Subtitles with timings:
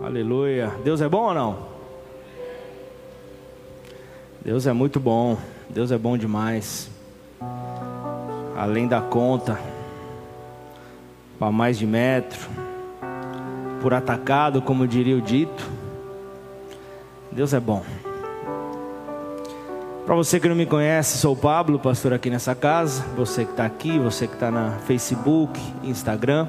[0.00, 0.72] Aleluia.
[0.84, 1.58] Deus é bom ou não?
[4.40, 5.36] Deus é muito bom.
[5.68, 6.88] Deus é bom demais.
[8.56, 9.58] Além da conta,
[11.36, 12.48] para mais de metro,
[13.82, 15.68] por atacado, como diria o dito.
[17.32, 17.82] Deus é bom.
[20.06, 23.04] Para você que não me conhece, sou o Pablo, pastor aqui nessa casa.
[23.16, 26.48] Você que está aqui, você que está na Facebook, Instagram.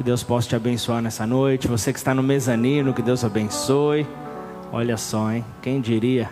[0.00, 1.68] Que Deus possa te abençoar nessa noite.
[1.68, 4.06] Você que está no mezanino, que Deus abençoe.
[4.72, 5.44] Olha só, hein?
[5.60, 6.30] Quem diria?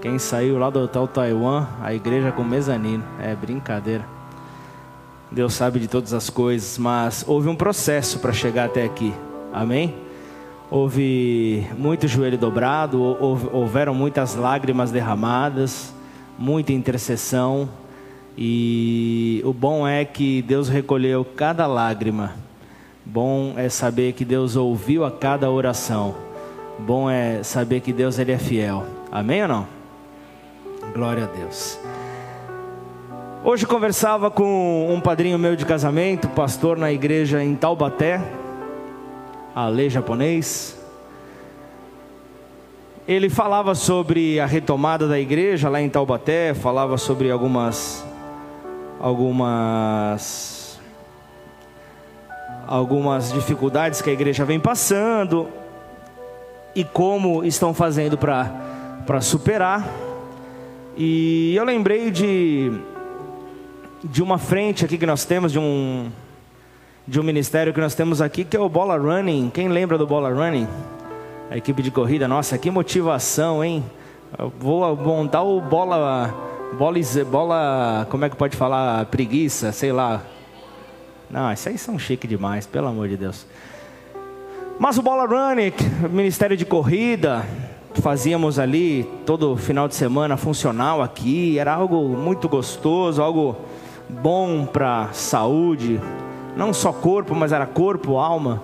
[0.00, 3.02] Quem saiu lá do Hotel Taiwan, a igreja com mezanino.
[3.20, 4.06] É brincadeira.
[5.28, 9.12] Deus sabe de todas as coisas, mas houve um processo para chegar até aqui.
[9.52, 9.92] Amém?
[10.70, 15.92] Houve muito joelho dobrado, houveram muitas lágrimas derramadas,
[16.38, 17.68] muita intercessão.
[18.38, 22.48] E o bom é que Deus recolheu cada lágrima
[23.04, 26.14] Bom é saber que Deus ouviu a cada oração.
[26.78, 28.84] Bom é saber que Deus ele é fiel.
[29.10, 29.66] Amém ou não?
[30.94, 31.78] Glória a Deus.
[33.42, 38.20] Hoje conversava com um padrinho meu de casamento, pastor na igreja em Taubaté,
[39.54, 40.78] Ale japonês.
[43.08, 48.04] Ele falava sobre a retomada da igreja lá em Taubaté, falava sobre algumas
[49.00, 50.59] algumas
[52.70, 55.48] algumas dificuldades que a igreja vem passando
[56.72, 59.90] e como estão fazendo para superar.
[60.96, 62.70] E eu lembrei de,
[64.04, 66.12] de uma frente aqui que nós temos, de um,
[67.08, 69.50] de um ministério que nós temos aqui, que é o Bola Running.
[69.52, 70.68] Quem lembra do Bola Running?
[71.50, 73.84] A equipe de corrida, nossa, que motivação, hein?
[74.38, 76.32] Eu vou montar o bola,
[76.78, 79.06] bola, bola, como é que pode falar?
[79.06, 80.22] Preguiça, sei lá,
[81.30, 83.46] não, isso aí são chique demais, pelo amor de Deus.
[84.78, 85.72] Mas o Bola Running,
[86.10, 87.44] Ministério de Corrida,
[87.94, 93.56] fazíamos ali todo final de semana funcional aqui, era algo muito gostoso, algo
[94.08, 96.00] bom para saúde,
[96.56, 98.62] não só corpo, mas era corpo, alma.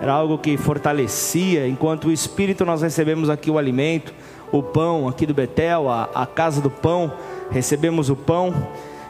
[0.00, 4.12] Era algo que fortalecia, enquanto o espírito nós recebemos aqui o alimento,
[4.50, 7.12] o pão aqui do Betel, a, a casa do pão,
[7.50, 8.52] recebemos o pão.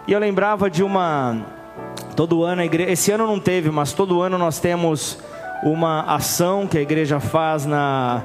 [0.06, 1.61] E eu lembrava de uma
[2.14, 5.18] Todo ano a igreja, esse ano não teve, mas todo ano nós temos
[5.62, 8.22] uma ação que a igreja faz na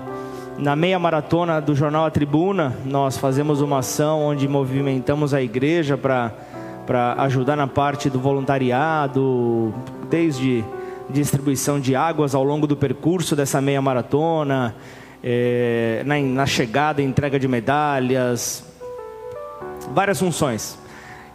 [0.57, 2.75] na meia maratona do jornal A Tribuna.
[2.83, 6.33] Nós fazemos uma ação onde movimentamos a igreja para
[6.85, 9.73] para ajudar na parte do voluntariado,
[10.09, 10.63] desde
[11.09, 14.73] distribuição de águas ao longo do percurso dessa meia maratona,
[15.21, 18.63] é, na, na chegada, entrega de medalhas,
[19.93, 20.79] várias funções.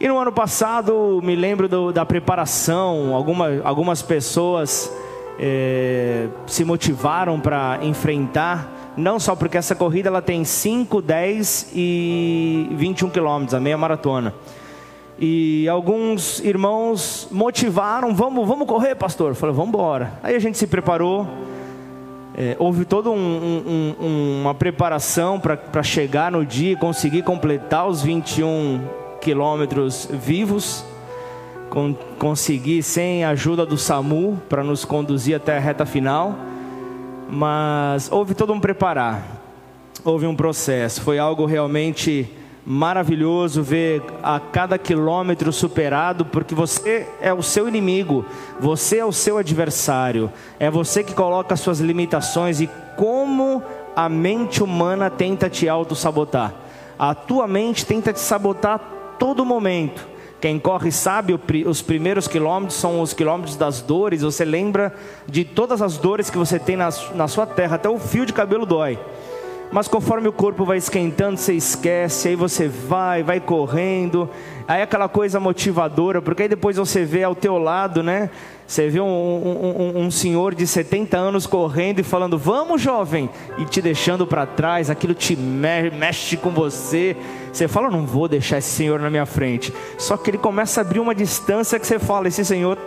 [0.02, 4.92] E no ano passado, me lembro do, da preparação, alguma, algumas pessoas
[5.38, 12.66] é, se motivaram para enfrentar, não só porque essa corrida ela tem 5, 10 e
[12.72, 14.34] 21 quilômetros, a meia maratona.
[15.20, 19.28] E alguns irmãos motivaram, vamos, vamos correr, pastor.
[19.28, 20.14] Eu falei, vamos embora.
[20.20, 21.28] Aí a gente se preparou.
[22.36, 28.02] É, houve toda um, um, uma preparação para chegar no dia e conseguir completar os
[28.02, 28.80] 21
[29.22, 30.84] quilômetros vivos,
[31.70, 36.34] con consegui sem a ajuda do SAMU para nos conduzir até a reta final,
[37.30, 39.22] mas houve todo um preparar,
[40.04, 42.28] houve um processo, foi algo realmente
[42.66, 48.24] maravilhoso ver a cada quilômetro superado, porque você é o seu inimigo,
[48.60, 53.62] você é o seu adversário, é você que coloca as suas limitações e como
[53.94, 56.52] a mente humana tenta te auto-sabotar.
[56.98, 58.80] A tua mente tenta te sabotar
[59.22, 60.04] todo momento.
[60.40, 64.22] Quem corre sabe, os primeiros quilômetros são os quilômetros das dores.
[64.22, 64.92] Você lembra
[65.28, 68.66] de todas as dores que você tem na, sua terra, até o fio de cabelo
[68.66, 68.98] dói.
[69.70, 74.28] Mas conforme o corpo vai esquentando, você esquece, aí você vai, vai correndo,
[74.66, 78.28] aí é aquela coisa motivadora, porque aí depois você vê ao teu lado, né?
[78.66, 83.30] Você vê um, um, um, um senhor de 70 anos correndo e falando, vamos jovem,
[83.56, 87.16] e te deixando para trás, aquilo te mexe com você.
[87.52, 89.72] Você fala, não vou deixar esse senhor na minha frente.
[89.98, 92.78] Só que ele começa a abrir uma distância que você fala, esse senhor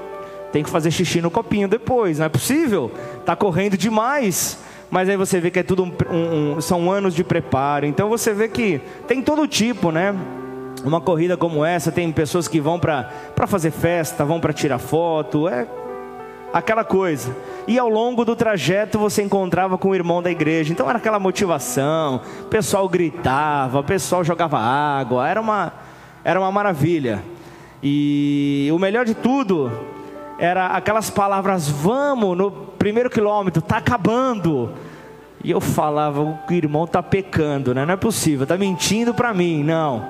[0.51, 2.89] tem que fazer xixi no copinho depois, não é possível,
[3.19, 4.57] está correndo demais
[4.89, 7.85] mas aí você vê que é tudo um, um, um, são anos de preparo.
[7.85, 10.15] Então você vê que tem todo tipo, né?
[10.85, 13.09] Uma corrida como essa tem pessoas que vão para
[13.47, 15.67] fazer festa, vão para tirar foto, é
[16.55, 17.35] aquela coisa.
[17.67, 20.71] E ao longo do trajeto você encontrava com o irmão da igreja.
[20.71, 25.73] Então era aquela motivação, o pessoal gritava, o pessoal jogava água, era uma
[26.23, 27.21] era uma maravilha.
[27.83, 29.69] E o melhor de tudo
[30.39, 34.71] era aquelas palavras: vamos no primeiro quilômetro, está acabando.
[35.43, 37.85] E eu falava, o irmão está pecando, né?
[37.85, 40.03] Não é possível, está mentindo para mim, não.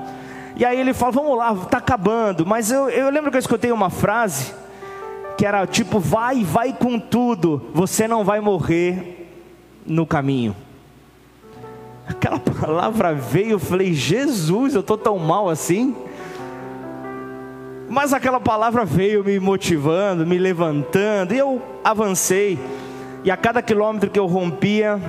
[0.55, 2.45] E aí ele fala, vamos lá, está acabando.
[2.45, 4.53] Mas eu, eu lembro que eu escutei uma frase
[5.37, 9.29] que era tipo, vai, vai com tudo, você não vai morrer
[9.85, 10.55] no caminho.
[12.07, 15.95] Aquela palavra veio, eu falei, Jesus, eu estou tão mal assim.
[17.89, 22.57] Mas aquela palavra veio me motivando, me levantando, e eu avancei.
[23.23, 24.99] E a cada quilômetro que eu rompia,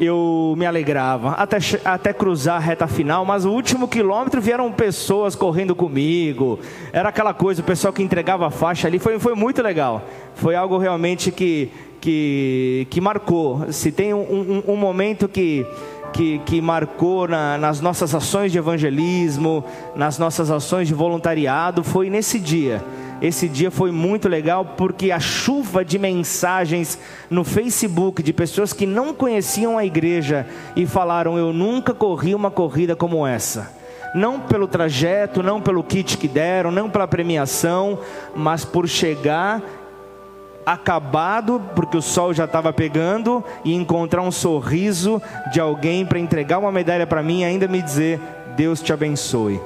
[0.00, 5.34] eu me alegrava até, até cruzar a reta final, mas o último quilômetro vieram pessoas
[5.34, 6.58] correndo comigo,
[6.92, 10.02] era aquela coisa, o pessoal que entregava a faixa ali, foi, foi muito legal,
[10.34, 11.70] foi algo realmente que,
[12.00, 13.72] que, que marcou.
[13.72, 15.66] Se tem um, um, um momento que,
[16.12, 19.64] que, que marcou na, nas nossas ações de evangelismo,
[19.94, 22.82] nas nossas ações de voluntariado, foi nesse dia
[23.20, 26.98] esse dia foi muito legal porque a chuva de mensagens
[27.30, 32.50] no Facebook de pessoas que não conheciam a igreja e falaram: Eu nunca corri uma
[32.50, 33.74] corrida como essa.
[34.14, 37.98] Não pelo trajeto, não pelo kit que deram, não pela premiação,
[38.34, 39.62] mas por chegar
[40.64, 45.22] acabado, porque o sol já estava pegando, e encontrar um sorriso
[45.52, 48.20] de alguém para entregar uma medalha para mim e ainda me dizer:
[48.56, 49.60] Deus te abençoe.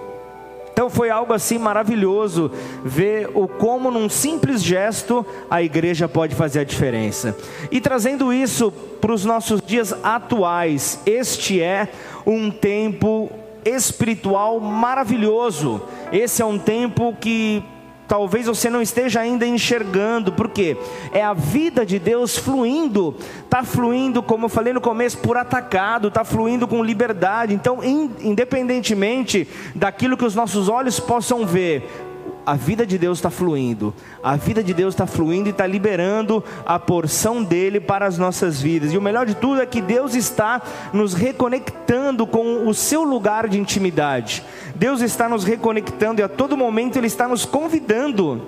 [0.81, 2.51] Então foi algo assim maravilhoso
[2.83, 7.37] ver o como num simples gesto a igreja pode fazer a diferença.
[7.71, 11.87] E trazendo isso para os nossos dias atuais, este é
[12.25, 13.31] um tempo
[13.63, 15.83] espiritual maravilhoso.
[16.11, 17.63] Esse é um tempo que
[18.11, 20.77] talvez você não esteja ainda enxergando, porque
[21.13, 23.15] é a vida de Deus fluindo,
[23.45, 27.55] está fluindo, como eu falei no começo, por atacado, está fluindo com liberdade.
[27.55, 29.47] Então, independentemente
[29.77, 32.10] daquilo que os nossos olhos possam ver,
[32.45, 36.43] a vida de Deus está fluindo, a vida de Deus está fluindo e está liberando
[36.65, 38.93] a porção dele para as nossas vidas.
[38.93, 40.61] E o melhor de tudo é que Deus está
[40.93, 44.43] nos reconectando com o seu lugar de intimidade.
[44.75, 48.47] Deus está nos reconectando e a todo momento Ele está nos convidando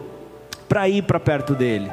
[0.69, 1.91] para ir para perto dele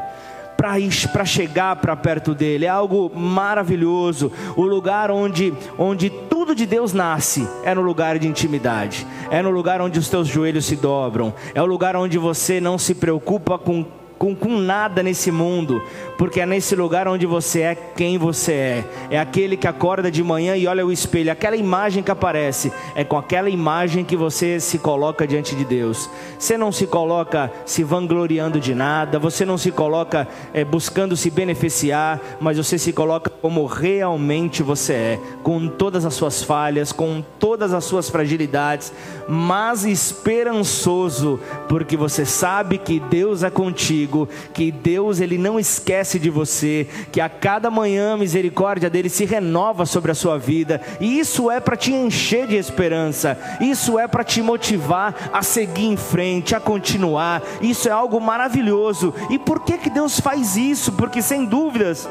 [0.59, 2.65] para chegar para perto dele.
[2.65, 4.31] É algo maravilhoso.
[4.57, 9.07] O lugar onde, onde tudo de Deus nasce é no lugar de intimidade.
[9.31, 11.33] É no lugar onde os teus joelhos se dobram.
[11.55, 13.85] É o lugar onde você não se preocupa com
[14.19, 15.81] com, com nada nesse mundo,
[16.19, 18.85] porque é nesse lugar onde você é quem você é.
[19.11, 23.05] É aquele que acorda de manhã e olha o espelho, aquela imagem que aparece, é
[23.05, 26.09] com aquela imagem que você se coloca diante de Deus.
[26.37, 31.29] Você não se coloca se vangloriando de nada, você não se coloca é, buscando se
[31.29, 37.23] beneficiar, mas você se coloca como realmente você é, com todas as suas falhas, com
[37.39, 38.91] todas as suas fragilidades,
[39.25, 41.39] mas esperançoso,
[41.69, 47.19] porque você sabe que Deus é contigo que Deus ele não esquece de você, que
[47.21, 51.59] a cada manhã a misericórdia dele se renova sobre a sua vida, e isso é
[51.59, 56.59] para te encher de esperança, isso é para te motivar a seguir em frente, a
[56.59, 57.41] continuar.
[57.61, 59.13] Isso é algo maravilhoso.
[59.29, 60.93] E por que que Deus faz isso?
[60.93, 62.07] Porque sem dúvidas,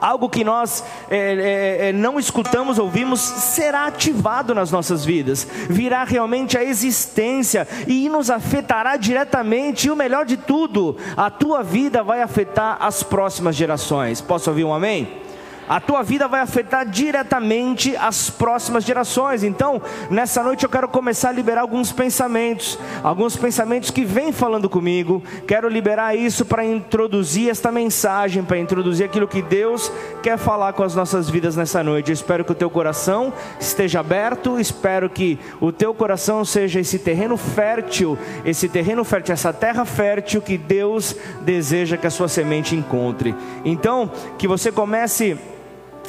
[0.00, 6.04] algo que nós é, é, é, não escutamos, ouvimos, será ativado nas nossas vidas, virá
[6.04, 9.88] realmente a existência e nos afetará diretamente.
[9.88, 14.20] E o melhor de tudo, a tua vida vai afetar as próximas gerações.
[14.20, 15.23] Posso ouvir um amém?
[15.68, 19.42] A tua vida vai afetar diretamente as próximas gerações.
[19.42, 19.80] Então,
[20.10, 25.22] nessa noite eu quero começar a liberar alguns pensamentos, alguns pensamentos que vêm falando comigo.
[25.46, 29.90] Quero liberar isso para introduzir esta mensagem, para introduzir aquilo que Deus
[30.22, 32.10] quer falar com as nossas vidas nessa noite.
[32.10, 36.98] Eu espero que o teu coração esteja aberto, espero que o teu coração seja esse
[36.98, 42.74] terreno fértil, esse terreno fértil, essa terra fértil que Deus deseja que a sua semente
[42.76, 43.34] encontre.
[43.64, 45.38] Então, que você comece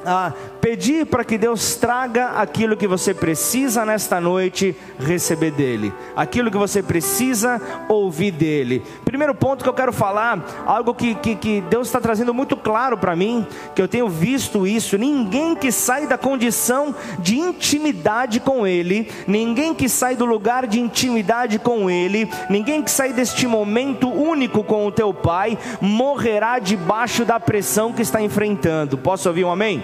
[0.05, 0.33] a
[0.65, 6.57] pedir para que Deus traga aquilo que você precisa nesta noite receber dele, aquilo que
[6.57, 8.81] você precisa ouvir dele.
[9.05, 12.97] Primeiro ponto que eu quero falar, algo que, que, que Deus está trazendo muito claro
[12.97, 13.45] para mim,
[13.75, 19.71] que eu tenho visto isso: ninguém que sai da condição de intimidade com Ele, ninguém
[19.71, 24.87] que sai do lugar de intimidade com Ele, ninguém que sai deste momento único com
[24.87, 28.97] o teu Pai, morrerá debaixo da pressão que está enfrentando.
[28.97, 29.83] Posso ouvir um amém?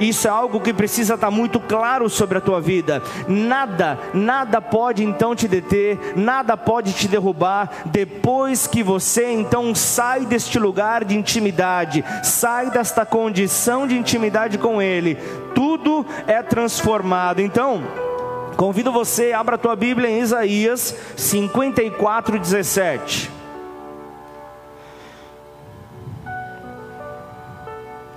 [0.00, 3.02] Isso é algo que precisa estar muito claro sobre a tua vida.
[3.28, 10.26] Nada, nada pode então te deter, nada pode te derrubar depois que você então sai
[10.26, 15.16] deste lugar de intimidade, sai desta condição de intimidade com Ele.
[15.54, 17.40] Tudo é transformado.
[17.40, 17.82] Então,
[18.56, 22.38] convido você, abra a tua Bíblia em Isaías 54,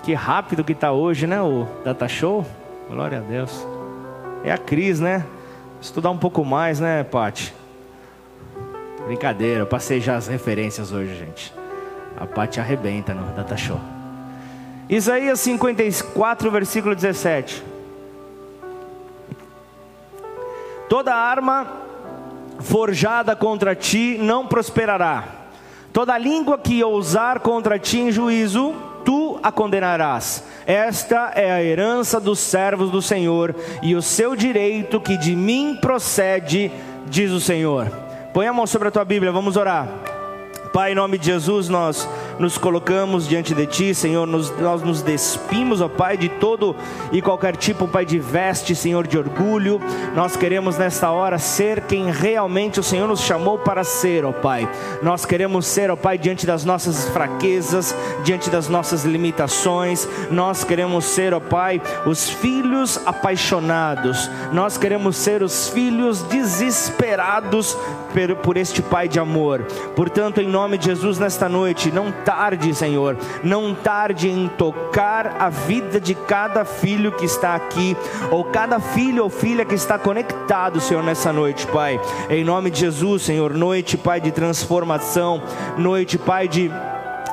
[0.06, 1.42] Que rápido que está hoje, né?
[1.42, 2.46] O Data Show.
[2.88, 3.66] Glória a Deus.
[4.44, 5.26] É a Cris, né?
[5.82, 7.52] Estudar um pouco mais, né, Pati?
[9.08, 11.52] Brincadeira, eu passei já as referências hoje, gente.
[12.16, 13.80] A Pati arrebenta no Data Show.
[14.88, 17.64] Isaías 54, versículo 17.
[20.88, 21.66] Toda arma
[22.60, 25.24] forjada contra ti não prosperará.
[25.92, 30.44] Toda língua que ousar contra ti em juízo, tu a condenarás.
[30.66, 35.78] Esta é a herança dos servos do Senhor e o seu direito que de mim
[35.80, 36.72] procede,
[37.06, 37.90] diz o Senhor.
[38.34, 39.88] Põe a mão sobre a tua Bíblia, vamos orar.
[40.74, 42.06] Pai, em nome de Jesus, nós
[42.40, 46.76] nos colocamos diante de Ti, Senhor, nos, nós nos despimos, ó Pai, de todo
[47.12, 49.80] e qualquer tipo, Pai, de veste, Senhor, de orgulho.
[50.16, 54.70] Nós queremos nesta hora ser quem realmente o Senhor nos chamou para ser, ó Pai.
[55.02, 60.08] Nós queremos ser, ó Pai, diante das nossas fraquezas, diante das nossas limitações.
[60.30, 64.30] Nós queremos ser, ó Pai, os filhos apaixonados.
[64.52, 67.78] Nós queremos ser os filhos desesperados
[68.14, 69.62] por, por este Pai de amor.
[69.96, 75.50] Portanto, em nome de Jesus, nesta noite, não tarde, Senhor, não tarde em tocar a
[75.50, 77.96] vida de cada filho que está aqui,
[78.32, 82.02] ou cada filho ou filha que está conectado, Senhor, nessa noite, Pai.
[82.30, 85.42] Em nome de Jesus, Senhor, noite, Pai, de transformação,
[85.78, 86.72] noite, Pai, de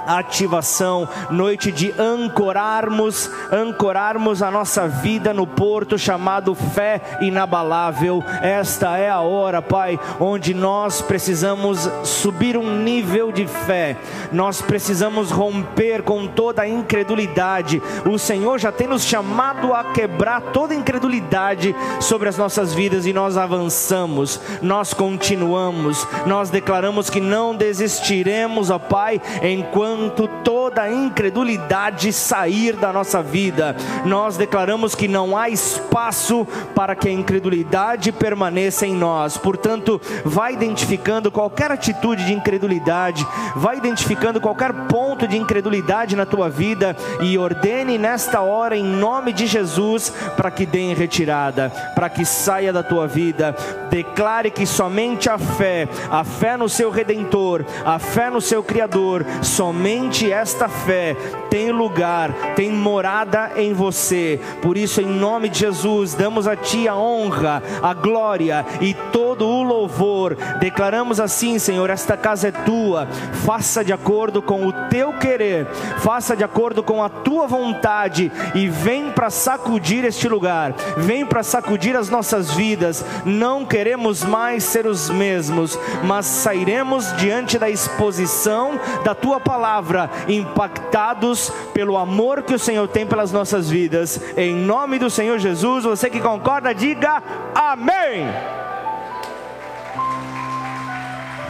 [0.06, 8.22] ativação, noite de ancorarmos, ancorarmos a nossa vida no porto chamado fé inabalável.
[8.42, 13.96] Esta é a hora, Pai, onde nós precisamos subir um nível de fé.
[14.32, 17.80] Nós precisamos romper com toda a incredulidade.
[18.04, 23.06] O Senhor já tem nos chamado a quebrar toda a incredulidade sobre as nossas vidas
[23.06, 24.40] e nós avançamos.
[24.60, 26.06] Nós continuamos.
[26.26, 33.76] Nós declaramos que não desistiremos, ó Pai, enquanto enquanto toda incredulidade sair da nossa vida.
[34.04, 39.36] Nós declaramos que não há espaço para que a incredulidade permaneça em nós.
[39.36, 46.48] Portanto, vai identificando qualquer atitude de incredulidade, vai identificando qualquer ponto de incredulidade na tua
[46.48, 52.08] vida e ordene nesta hora em nome de Jesus para que dê em retirada, para
[52.08, 53.54] que saia da tua vida.
[53.90, 59.24] Declare que somente a fé, a fé no seu redentor, a fé no seu criador,
[59.42, 61.16] somente somente esta fé
[61.50, 64.40] tem lugar, tem morada em você.
[64.62, 69.46] Por isso, em nome de Jesus, damos a Ti a honra, a glória e todo
[69.46, 70.36] o louvor.
[70.60, 73.08] Declaramos assim, Senhor: esta casa é tua,
[73.44, 75.66] faça de acordo com o teu querer,
[75.98, 81.42] faça de acordo com a tua vontade e vem para sacudir este lugar, vem para
[81.42, 83.04] sacudir as nossas vidas.
[83.24, 90.10] Não queremos mais ser os mesmos, mas sairemos diante da exposição da tua palavra palavra,
[90.28, 94.20] impactados pelo amor que o Senhor tem pelas nossas vidas.
[94.36, 97.22] Em nome do Senhor Jesus, você que concorda, diga
[97.54, 98.26] amém.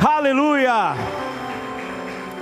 [0.04, 0.94] Aleluia!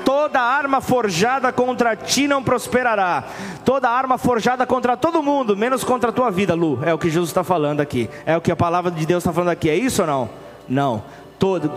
[0.05, 3.25] Toda arma forjada contra ti não prosperará.
[3.65, 6.79] Toda arma forjada contra todo mundo, menos contra a tua vida, Lu.
[6.83, 8.11] É o que Jesus está falando aqui.
[8.27, 9.71] É o que a palavra de Deus está falando aqui.
[9.71, 10.31] É isso ou não?
[10.69, 11.03] Não.
[11.39, 11.71] Todo,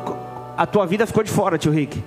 [0.58, 2.04] a tua vida ficou de fora, tio Rick.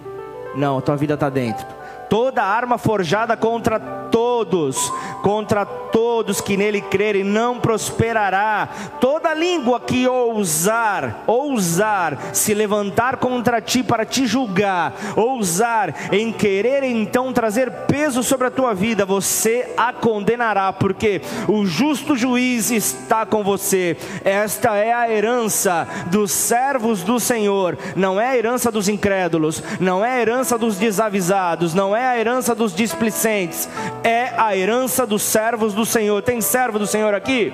[0.54, 1.75] Não, a tua vida está dentro
[2.08, 3.78] toda arma forjada contra
[4.16, 8.66] todos, contra todos que nele crerem, não prosperará.
[8.98, 16.82] Toda língua que ousar, ousar se levantar contra ti para te julgar, ousar em querer
[16.82, 23.26] então trazer peso sobre a tua vida, você a condenará, porque o justo juiz está
[23.26, 23.98] com você.
[24.24, 30.02] Esta é a herança dos servos do Senhor, não é a herança dos incrédulos, não
[30.02, 33.68] é a herança dos desavisados, não é a herança dos displicentes,
[34.06, 36.22] é a herança dos servos do Senhor.
[36.22, 37.52] Tem servo do Senhor aqui?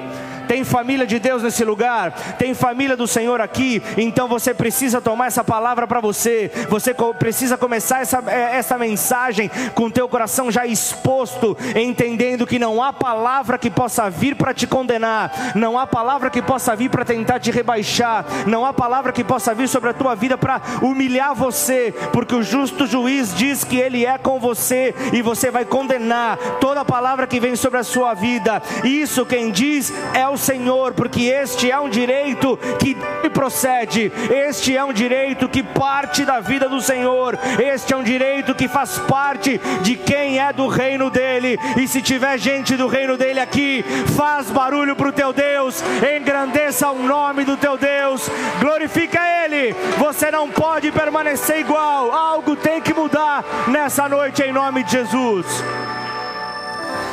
[0.49, 5.26] Tem família de Deus nesse lugar, tem família do Senhor aqui, então você precisa tomar
[5.26, 6.50] essa palavra para você.
[6.68, 12.82] Você precisa começar essa, é, essa mensagem com teu coração já exposto, entendendo que não
[12.82, 17.04] há palavra que possa vir para te condenar, não há palavra que possa vir para
[17.04, 21.34] tentar te rebaixar, não há palavra que possa vir sobre a tua vida para humilhar
[21.34, 26.37] você, porque o justo juiz diz que ele é com você e você vai condenar
[26.61, 28.62] toda palavra que vem sobre a sua vida.
[28.84, 32.97] Isso quem diz é o ao Senhor, porque este é um direito que
[33.31, 38.55] procede, este é um direito que parte da vida do Senhor, este é um direito
[38.55, 41.59] que faz parte de quem é do reino dele.
[41.77, 43.85] E se tiver gente do reino dele aqui,
[44.17, 45.83] faz barulho para o teu Deus,
[46.17, 49.75] engrandeça o nome do teu Deus, glorifica Ele.
[49.99, 55.47] Você não pode permanecer igual, algo tem que mudar nessa noite em nome de Jesus.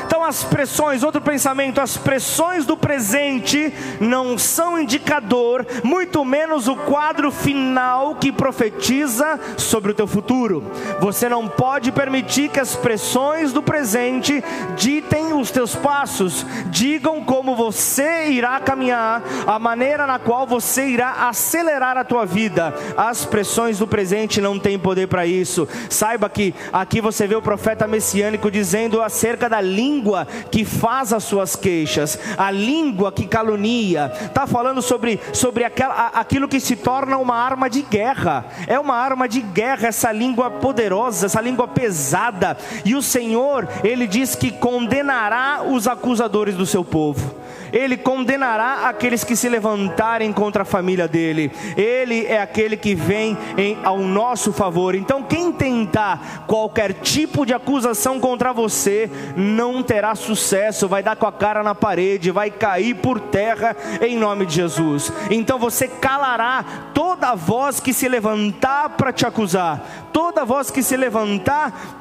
[0.10, 6.76] Então as pressões, outro pensamento, as pressões do presente não são indicador, muito menos o
[6.76, 10.64] quadro final que profetiza sobre o teu futuro.
[11.00, 14.44] Você não pode permitir que as pressões do presente
[14.76, 21.28] ditem os teus passos, digam como você irá caminhar, a maneira na qual você irá
[21.30, 22.74] acelerar a tua vida.
[22.98, 25.68] As pressões do presente não têm poder para isso.
[25.88, 29.62] Saiba que aqui você vê o profeta messiânico dizendo acerca da
[30.00, 34.12] língua que faz as suas queixas, a língua que calunia.
[34.26, 38.46] Está falando sobre, sobre aquela, aquilo que se torna uma arma de guerra.
[38.66, 42.58] É uma arma de guerra essa língua poderosa, essa língua pesada.
[42.86, 47.36] E o Senhor, ele diz que condenará os acusadores do seu povo.
[47.72, 51.52] Ele condenará aqueles que se levantarem contra a família dele.
[51.76, 54.96] Ele é aquele que vem em, ao nosso favor.
[54.96, 61.26] Então, quem tentar qualquer tipo de acusação contra você, não terá sucesso, vai dar com
[61.26, 65.12] a cara na parede, vai cair por terra em nome de Jesus.
[65.30, 70.98] Então, você calará toda voz que se levantar para te acusar, toda voz que se
[70.98, 72.00] levantar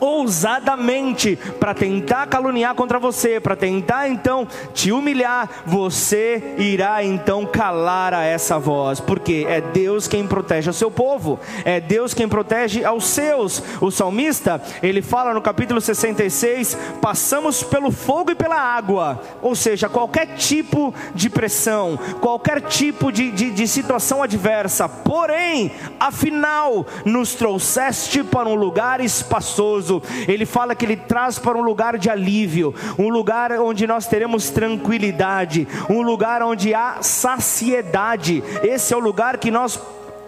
[0.00, 8.14] ousadamente para tentar caluniar contra você, para tentar então te humilhar, você irá então calar
[8.14, 12.84] a essa voz, porque é Deus quem protege o seu povo, é Deus quem protege
[12.84, 13.62] aos seus.
[13.80, 19.88] O salmista, ele fala no capítulo 66: passamos pelo fogo e pela água, ou seja,
[19.88, 28.22] qualquer tipo de pressão, qualquer tipo de, de, de situação adversa, porém, afinal, nos trouxeste
[28.22, 29.89] para um lugar espaçoso
[30.28, 34.50] ele fala que ele traz para um lugar de alívio, um lugar onde nós teremos
[34.50, 38.42] tranquilidade, um lugar onde há saciedade.
[38.62, 39.80] Esse é o lugar que nós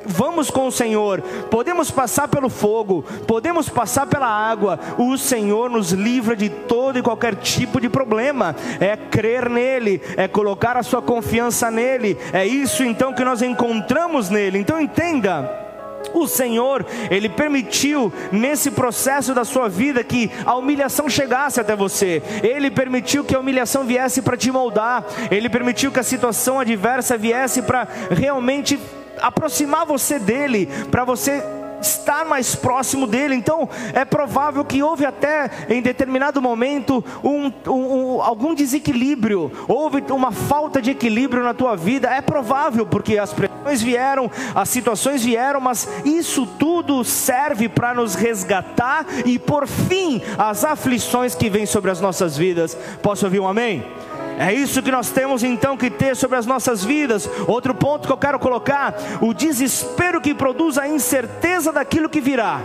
[0.05, 5.93] vamos com o Senhor, podemos passar pelo fogo, podemos passar pela água, o Senhor nos
[5.93, 11.01] livra de todo e qualquer tipo de problema, é crer nele, é colocar a sua
[11.01, 14.59] confiança nele, é isso então que nós encontramos nele.
[14.59, 15.72] Então entenda.
[16.15, 22.23] O Senhor, Ele permitiu nesse processo da sua vida que a humilhação chegasse até você,
[22.43, 27.17] Ele permitiu que a humilhação viesse para te moldar, Ele permitiu que a situação adversa
[27.17, 28.79] viesse para realmente
[29.21, 31.43] aproximar você dele, para você
[31.87, 33.35] estar mais próximo dele.
[33.35, 40.03] Então é provável que houve até em determinado momento um, um, um, algum desequilíbrio, houve
[40.11, 42.09] uma falta de equilíbrio na tua vida.
[42.09, 48.15] É provável porque as pressões vieram, as situações vieram, mas isso tudo serve para nos
[48.15, 52.77] resgatar e por fim as aflições que vêm sobre as nossas vidas.
[53.03, 53.85] Posso ouvir um amém?
[54.39, 57.29] É isso que nós temos então que ter sobre as nossas vidas.
[57.47, 62.61] Outro ponto que eu quero colocar: o desespero que produz a incerteza daquilo que virá.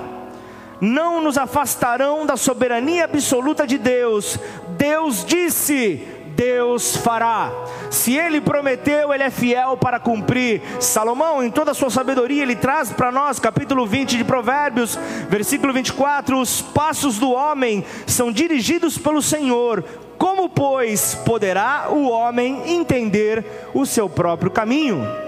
[0.80, 4.40] Não nos afastarão da soberania absoluta de Deus.
[4.78, 6.06] Deus disse:
[6.38, 7.52] Deus fará.
[7.90, 10.62] Se ele prometeu, ele é fiel para cumprir.
[10.80, 14.98] Salomão, em toda a sua sabedoria, ele traz para nós, capítulo 20 de Provérbios,
[15.30, 19.84] versículo 24: os passos do homem são dirigidos pelo Senhor.
[20.18, 25.27] Como, pois, poderá o homem entender o seu próprio caminho?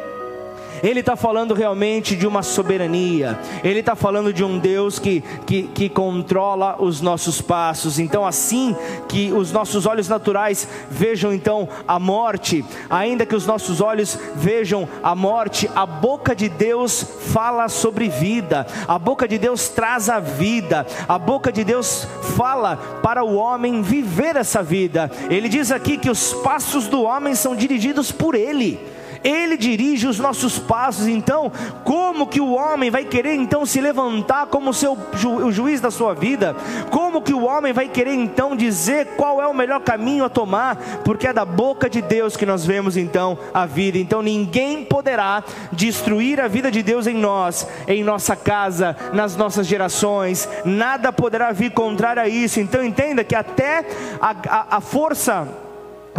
[0.84, 5.63] Ele está falando realmente de uma soberania, ele está falando de um Deus que, que,
[5.63, 8.00] que controla os nossos passos.
[8.00, 8.76] Então, assim
[9.08, 14.88] que os nossos olhos naturais vejam então a morte, ainda que os nossos olhos vejam
[15.04, 20.20] a morte, a boca de Deus fala sobre vida, a boca de Deus traz a
[20.20, 25.12] vida, a boca de Deus fala para o homem viver essa vida.
[25.30, 28.80] Ele diz aqui que os passos do homem são dirigidos por Ele.
[29.23, 31.08] Ele dirige os nossos passos.
[31.08, 31.51] Então,
[31.84, 36.13] como que o homem vai querer então se levantar como seu, o juiz da sua
[36.13, 36.55] vida?
[36.89, 40.77] Como que o homem vai querer então dizer qual é o melhor caminho a tomar?
[41.03, 43.97] Porque é da boca de Deus que nós vemos então a vida.
[43.97, 49.67] Então, ninguém poderá destruir a vida de Deus em nós, em nossa casa, nas nossas
[49.67, 50.47] gerações.
[50.65, 52.60] Nada poderá vir contrário a isso.
[52.60, 53.86] Então, entenda que até
[54.21, 55.47] a, a, a força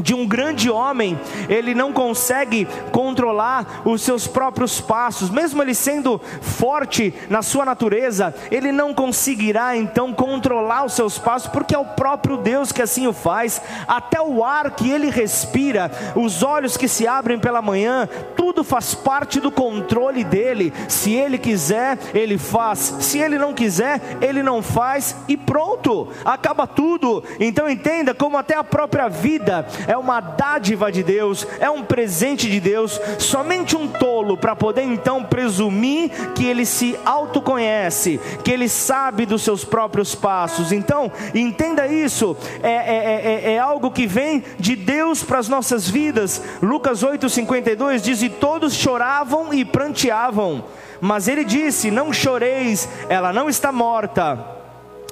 [0.02, 6.20] de um grande homem, ele não consegue controlar os seus próprios passos, mesmo ele sendo
[6.40, 11.84] forte na sua natureza, ele não conseguirá então controlar os seus passos, porque é o
[11.84, 13.60] próprio Deus que assim o faz.
[13.86, 18.94] Até o ar que ele respira, os olhos que se abrem pela manhã, tudo faz
[18.94, 20.72] parte do controle dele.
[20.88, 26.66] Se ele quiser, ele faz, se ele não quiser, ele não faz, e pronto, acaba
[26.66, 27.22] tudo.
[27.38, 32.50] Então entenda como até a própria vida é uma dádiva de Deus, é um presente
[32.50, 33.00] de Deus.
[33.18, 39.42] Somente um tolo para poder então presumir que ele se autoconhece, que ele sabe dos
[39.42, 40.72] seus próprios passos.
[40.72, 45.88] Então, entenda isso, é, é, é, é algo que vem de Deus para as nossas
[45.88, 46.42] vidas.
[46.62, 50.64] Lucas 8,52 diz: E todos choravam e pranteavam.
[51.00, 54.38] Mas ele disse: Não choreis, ela não está morta,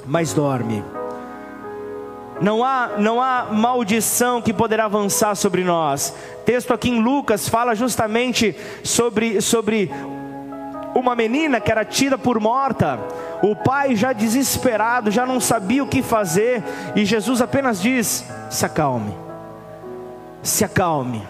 [0.07, 0.85] mas dorme.
[2.41, 6.15] Não há, não há maldição que poderá avançar sobre nós.
[6.45, 9.91] Texto aqui em Lucas fala justamente sobre, sobre
[10.95, 12.99] uma menina que era tida por morta.
[13.43, 16.63] O pai já desesperado, já não sabia o que fazer,
[16.95, 19.15] e Jesus apenas diz: se acalme,
[20.43, 21.23] se acalme,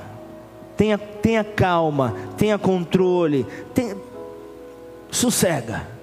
[0.76, 3.96] tenha, tenha calma, tenha controle, tenha,
[5.10, 5.97] sossega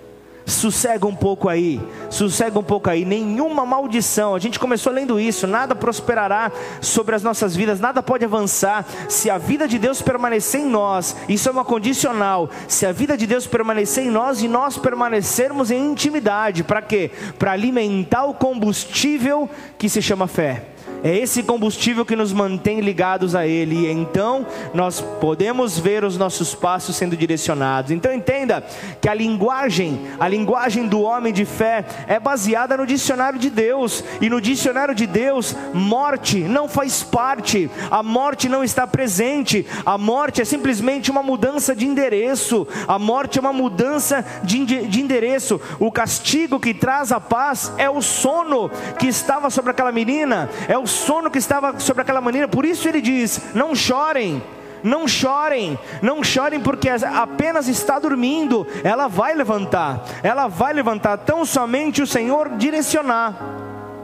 [0.45, 4.35] sossega um pouco aí, sossega um pouco aí, nenhuma maldição.
[4.35, 9.29] A gente começou lendo isso, nada prosperará sobre as nossas vidas, nada pode avançar se
[9.29, 11.15] a vida de Deus permanecer em nós.
[11.27, 12.49] Isso é uma condicional.
[12.67, 17.11] Se a vida de Deus permanecer em nós e nós permanecermos em intimidade, para quê?
[17.39, 20.74] Para alimentar o combustível que se chama fé.
[21.05, 26.17] É esse combustível que nos mantém ligados a Ele, e então nós podemos ver os
[26.17, 27.91] nossos passos sendo direcionados.
[27.91, 28.63] Então entenda
[28.99, 34.03] que a linguagem, a linguagem do homem de fé, é baseada no dicionário de Deus,
[34.19, 39.99] e no dicionário de Deus, morte não faz parte, a morte não está presente, a
[39.99, 45.61] morte é simplesmente uma mudança de endereço, a morte é uma mudança de, de endereço.
[45.79, 50.75] O castigo que traz a paz é o sono que estava sobre aquela menina, é
[50.75, 52.47] o sono que estava sobre aquela maneira.
[52.47, 54.41] Por isso ele diz: Não chorem,
[54.83, 58.65] não chorem, não chorem, porque apenas está dormindo.
[58.83, 61.17] Ela vai levantar, ela vai levantar.
[61.17, 63.35] Tão somente o Senhor direcionar,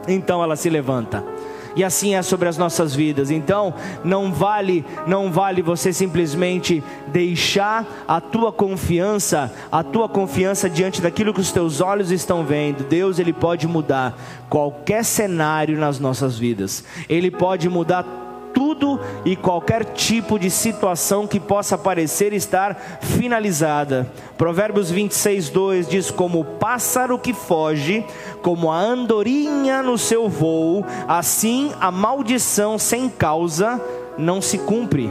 [0.06, 1.24] então ela se levanta.
[1.74, 3.30] E assim é sobre as nossas vidas.
[3.30, 11.00] Então, não vale, não vale você simplesmente deixar a tua confiança, a tua confiança diante
[11.00, 12.84] daquilo que os teus olhos estão vendo.
[12.84, 14.16] Deus, ele pode mudar
[14.48, 16.84] qualquer cenário nas nossas vidas.
[17.08, 18.04] Ele pode mudar
[18.52, 24.10] tudo e qualquer tipo de situação que possa parecer estar finalizada.
[24.36, 28.04] Provérbios 26, 2 diz: Como o pássaro que foge,
[28.42, 33.80] como a andorinha no seu voo, assim a maldição sem causa
[34.18, 35.10] não se cumpre.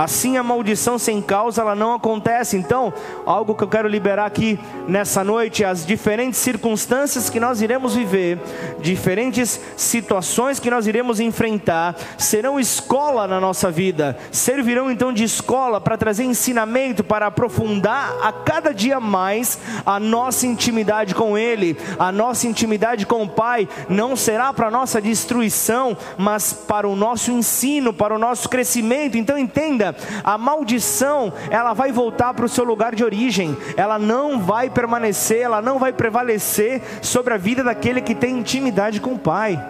[0.00, 2.56] Assim a maldição sem causa ela não acontece.
[2.56, 2.90] Então,
[3.26, 4.58] algo que eu quero liberar aqui
[4.88, 8.38] nessa noite, as diferentes circunstâncias que nós iremos viver,
[8.80, 14.16] diferentes situações que nós iremos enfrentar, serão escola na nossa vida.
[14.32, 20.46] Servirão então de escola para trazer ensinamento, para aprofundar a cada dia mais a nossa
[20.46, 26.54] intimidade com ele, a nossa intimidade com o Pai não será para nossa destruição, mas
[26.54, 29.18] para o nosso ensino, para o nosso crescimento.
[29.18, 29.89] Então entenda
[30.22, 35.42] A maldição, ela vai voltar para o seu lugar de origem, ela não vai permanecer,
[35.42, 39.62] ela não vai prevalecer sobre a vida daquele que tem intimidade com o Pai.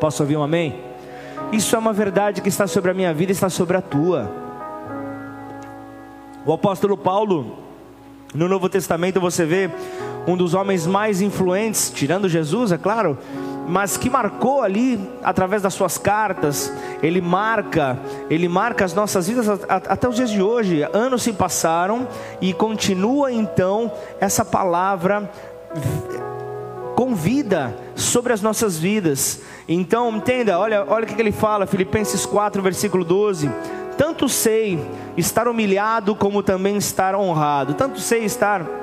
[0.00, 0.80] Posso ouvir um amém?
[1.52, 4.30] Isso é uma verdade que está sobre a minha vida está sobre a tua.
[6.44, 7.58] O apóstolo Paulo,
[8.34, 9.70] no Novo Testamento, você vê
[10.26, 13.18] um dos homens mais influentes, tirando Jesus, é claro,
[13.68, 16.72] mas que marcou ali através das suas cartas,
[17.02, 17.98] ele marca,
[18.28, 20.86] ele marca as nossas vidas até os dias de hoje.
[20.92, 22.06] Anos se passaram
[22.40, 25.30] e continua então essa palavra
[26.94, 29.40] com vida sobre as nossas vidas.
[29.68, 33.50] Então, entenda, olha, olha o que ele fala, Filipenses 4, versículo 12.
[33.96, 34.84] Tanto sei
[35.16, 37.74] estar humilhado como também estar honrado.
[37.74, 38.81] Tanto sei estar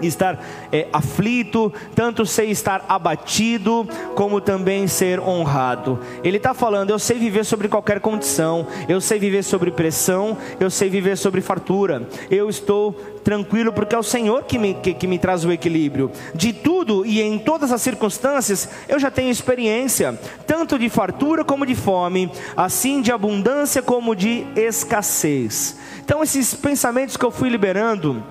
[0.00, 0.38] estar
[0.72, 5.98] é, aflito, tanto sei estar abatido, como também ser honrado.
[6.22, 10.70] Ele está falando: eu sei viver sobre qualquer condição, eu sei viver sobre pressão, eu
[10.70, 12.92] sei viver sobre fartura, eu estou
[13.26, 16.12] tranquilo porque é o Senhor que me, que, que me traz o equilíbrio.
[16.32, 21.66] De tudo e em todas as circunstâncias, eu já tenho experiência, tanto de fartura como
[21.66, 25.76] de fome, assim de abundância como de escassez.
[26.04, 28.22] Então, esses pensamentos que eu fui liberando,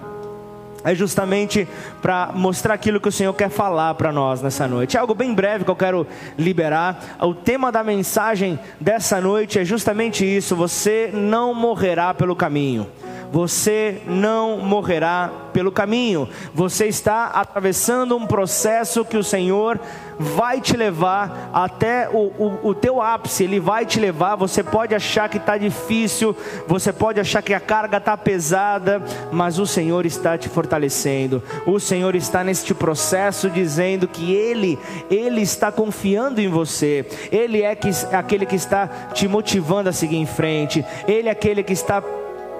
[0.86, 1.68] é justamente
[2.02, 4.96] para mostrar aquilo que o Senhor quer falar para nós nessa noite.
[4.96, 7.18] É algo bem breve que eu quero liberar.
[7.20, 12.88] O tema da mensagem dessa noite é justamente isso: você não morrerá pelo caminho.
[13.36, 16.30] Você não morrerá pelo caminho.
[16.54, 19.78] Você está atravessando um processo que o Senhor
[20.18, 24.38] vai te levar até o, o, o teu ápice, Ele vai te levar.
[24.38, 26.34] Você pode achar que está difícil,
[26.66, 31.44] você pode achar que a carga está pesada, mas o Senhor está te fortalecendo.
[31.68, 34.80] O Senhor está neste processo dizendo que Ele,
[35.12, 37.06] Ele está confiando em você.
[37.30, 40.86] Ele é que, aquele que está te motivando a seguir em frente.
[41.06, 42.02] Ele é aquele que está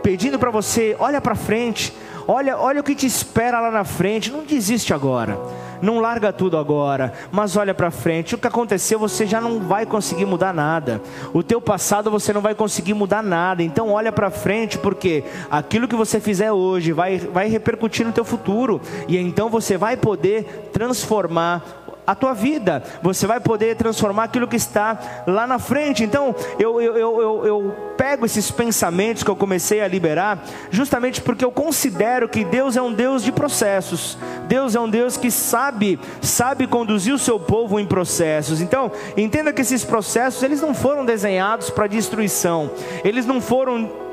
[0.06, 1.92] pedindo para você, olha para frente,
[2.28, 5.36] olha, olha o que te espera lá na frente, não desiste agora
[5.82, 8.36] não larga tudo agora, mas olha para frente.
[8.36, 11.02] O que aconteceu, você já não vai conseguir mudar nada.
[11.34, 13.64] O teu passado você não vai conseguir mudar nada.
[13.64, 18.26] Então olha para frente, porque aquilo que você fizer hoje vai, vai repercutir no teu
[18.26, 18.82] futuro.
[19.08, 24.56] E então você vai poder transformar a tua vida, você vai poder transformar aquilo que
[24.56, 26.04] está lá na frente.
[26.04, 31.46] Então, eu, eu, eu, eu, pego esses pensamentos que eu comecei a liberar, justamente porque
[31.46, 36.00] eu considero que Deus é um Deus de processos, Deus é um Deus que sabe,
[36.22, 38.62] sabe conduzir o seu povo em processos.
[38.62, 42.70] Então, entenda que esses processos, eles não foram desenhados para destruição,
[43.04, 44.06] eles não foram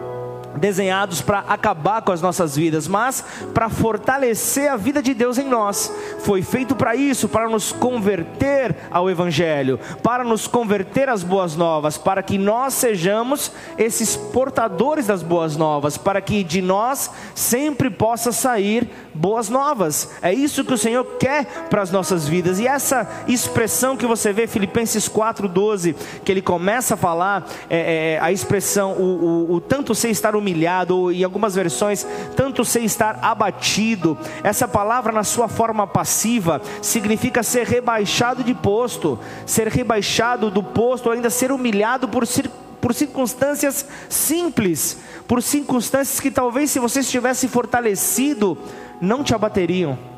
[0.56, 5.48] desenhados para acabar com as nossas vidas, mas para fortalecer a vida de Deus em
[5.48, 5.92] nós.
[6.20, 11.96] Foi feito para isso, para nos converter ao Evangelho, para nos converter às boas novas,
[11.98, 18.32] para que nós sejamos esses portadores das boas novas, para que de nós sempre possa
[18.32, 20.10] sair boas novas.
[20.22, 22.58] É isso que o Senhor quer para as nossas vidas.
[22.58, 28.18] E essa expressão que você vê, Filipenses 4,12, que ele começa a falar, é, é,
[28.20, 32.84] a expressão, o, o, o tanto sem estar humilhado, ou em algumas versões, tanto sem
[32.84, 34.18] estar abatido.
[34.42, 41.06] Essa palavra, na sua forma passiva, significa ser rebaixado de posto, ser rebaixado do posto,
[41.06, 42.26] ou ainda ser humilhado por
[42.80, 48.58] por circunstâncias simples, por circunstâncias que talvez se você estivesse fortalecido,
[49.00, 50.11] não te abateriam.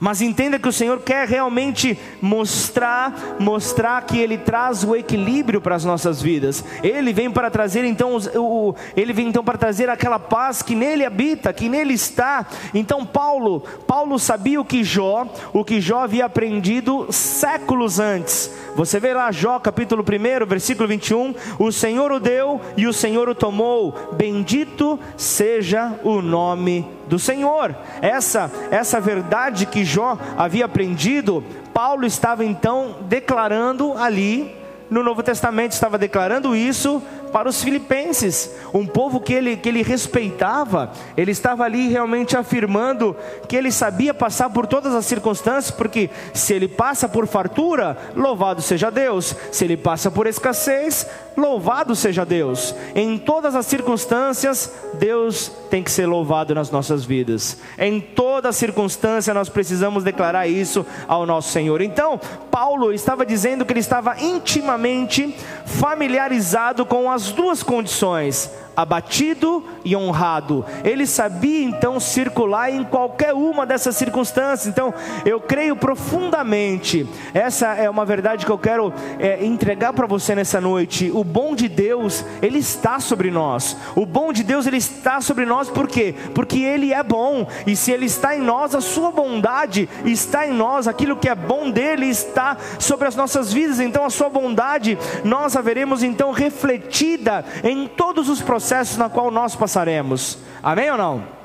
[0.00, 5.76] Mas entenda que o Senhor quer realmente mostrar, mostrar que Ele traz o equilíbrio para
[5.76, 6.64] as nossas vidas.
[6.82, 11.04] Ele vem para trazer então, o, Ele vem então para trazer aquela paz que nele
[11.04, 12.46] habita, que nele está.
[12.72, 18.50] Então Paulo, Paulo sabia o que Jó, o que Jó havia aprendido séculos antes.
[18.74, 23.28] Você vê lá Jó capítulo 1, versículo 21, o Senhor o deu e o Senhor
[23.28, 23.94] o tomou.
[24.16, 27.76] Bendito seja o nome do Senhor.
[28.00, 31.44] Essa essa verdade que Jó havia aprendido,
[31.74, 34.56] Paulo estava então declarando ali
[34.88, 39.82] no Novo Testamento estava declarando isso para os filipenses, um povo que ele, que ele
[39.82, 43.16] respeitava, ele estava ali realmente afirmando
[43.48, 48.62] que ele sabia passar por todas as circunstâncias, porque se ele passa por fartura, louvado
[48.62, 52.74] seja Deus, se ele passa por escassez, louvado seja Deus.
[52.94, 57.58] Em todas as circunstâncias, Deus tem que ser louvado nas nossas vidas.
[57.78, 61.80] Em toda circunstância, nós precisamos declarar isso ao nosso Senhor.
[61.80, 69.62] Então, Paulo estava dizendo que ele estava intimamente familiarizado com as as duas condições, abatido
[69.84, 70.64] e honrado.
[70.84, 74.66] Ele sabia então circular em qualquer uma dessas circunstâncias.
[74.66, 74.92] Então,
[75.24, 77.06] eu creio profundamente.
[77.34, 81.10] Essa é uma verdade que eu quero é, entregar para você nessa noite.
[81.12, 83.76] O bom de Deus, ele está sobre nós.
[83.94, 86.14] O bom de Deus, ele está sobre nós por quê?
[86.34, 87.46] Porque ele é bom.
[87.66, 90.86] E se ele está em nós, a sua bondade está em nós.
[90.86, 93.80] Aquilo que é bom dele está sobre as nossas vidas.
[93.80, 99.30] Então, a sua bondade nós haveremos então refletida em todos os processos processos na qual
[99.30, 100.36] nós passaremos.
[100.62, 101.39] Amém ou não?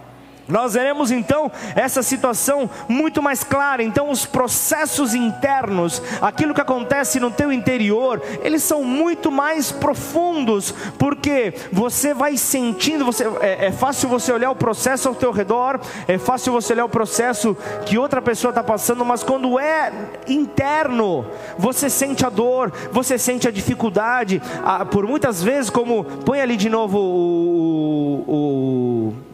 [0.48, 3.82] Nós veremos então essa situação muito mais clara.
[3.82, 10.74] Então, os processos internos, aquilo que acontece no teu interior, eles são muito mais profundos,
[10.98, 13.06] porque você vai sentindo.
[13.06, 16.86] Você, é, é fácil você olhar o processo ao teu redor, é fácil você olhar
[16.86, 19.92] o processo que outra pessoa está passando, mas quando é
[20.28, 21.26] interno,
[21.58, 24.42] você sente a dor, você sente a dificuldade.
[24.64, 29.25] Ah, por muitas vezes, como põe ali de novo o, o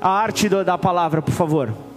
[0.00, 1.87] a arte da palavra, por favor.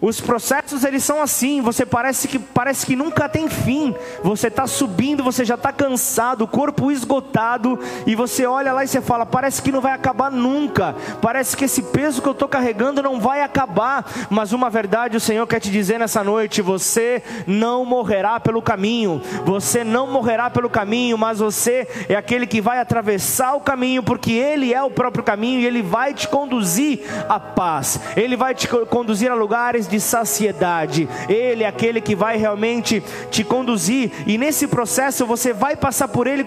[0.00, 3.94] Os processos eles são assim, você parece que parece que nunca tem fim.
[4.22, 8.88] Você está subindo, você já está cansado, o corpo esgotado e você olha lá e
[8.88, 10.94] você fala, parece que não vai acabar nunca.
[11.20, 14.08] Parece que esse peso que eu estou carregando não vai acabar.
[14.30, 19.20] Mas uma verdade o Senhor quer te dizer nessa noite: você não morrerá pelo caminho.
[19.44, 24.32] Você não morrerá pelo caminho, mas você é aquele que vai atravessar o caminho, porque
[24.32, 27.98] Ele é o próprio caminho e Ele vai te conduzir à paz.
[28.16, 31.08] Ele vai te conduzir a lugares de saciedade.
[31.28, 36.26] Ele é aquele que vai realmente te conduzir, e nesse processo você vai passar por
[36.26, 36.46] ele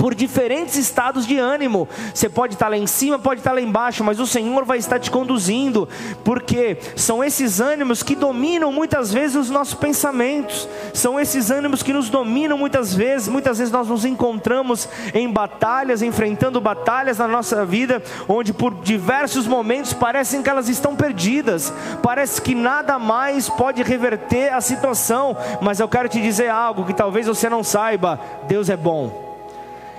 [0.00, 1.86] por diferentes estados de ânimo.
[2.14, 4.98] Você pode estar lá em cima, pode estar lá embaixo, mas o Senhor vai estar
[4.98, 5.86] te conduzindo,
[6.24, 11.92] porque são esses ânimos que dominam muitas vezes os nossos pensamentos, são esses ânimos que
[11.92, 13.28] nos dominam muitas vezes.
[13.28, 19.46] Muitas vezes nós nos encontramos em batalhas, enfrentando batalhas na nossa vida, onde por diversos
[19.46, 21.70] momentos parecem que elas estão perdidas,
[22.02, 26.94] parece que nada mais pode reverter a situação, mas eu quero te dizer algo que
[26.94, 29.29] talvez você não saiba: Deus é bom.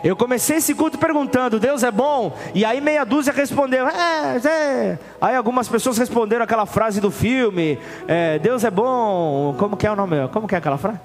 [0.04, 2.36] Eu comecei esse culto perguntando: Deus é bom?
[2.54, 5.00] E aí meia dúzia respondeu: é, é.
[5.20, 9.56] Aí algumas pessoas responderam aquela frase do filme: é, Deus é bom.
[9.58, 10.28] Como que é o nome?
[10.30, 11.00] Como que é aquela frase?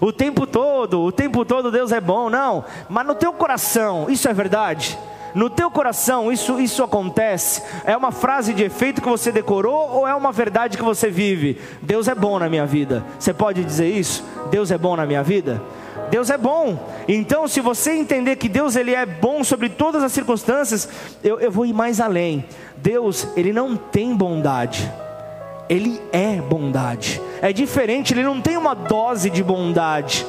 [0.00, 2.30] O tempo todo, o tempo todo Deus é bom.
[2.30, 4.98] Não, mas no teu coração, isso é verdade?
[5.34, 7.62] No teu coração isso, isso acontece?
[7.84, 11.60] É uma frase de efeito que você decorou ou é uma verdade que você vive?
[11.80, 13.04] Deus é bom na minha vida.
[13.18, 14.24] Você pode dizer isso?
[14.50, 15.62] Deus é bom na minha vida?
[16.10, 16.92] Deus é bom.
[17.06, 20.88] Então, se você entender que Deus ele é bom sobre todas as circunstâncias,
[21.22, 22.44] eu, eu vou ir mais além.
[22.76, 24.90] Deus, ele não tem bondade.
[25.68, 27.22] Ele é bondade.
[27.40, 30.26] É diferente, ele não tem uma dose de bondade.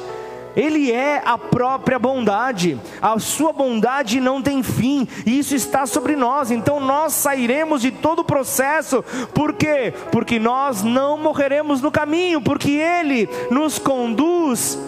[0.54, 6.14] Ele é a própria bondade, a sua bondade não tem fim, e isso está sobre
[6.14, 9.94] nós, então nós sairemos de todo o processo, por quê?
[10.10, 14.78] Porque nós não morreremos no caminho, porque Ele nos conduz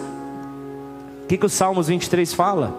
[1.25, 2.71] o que, que o Salmos 23 fala?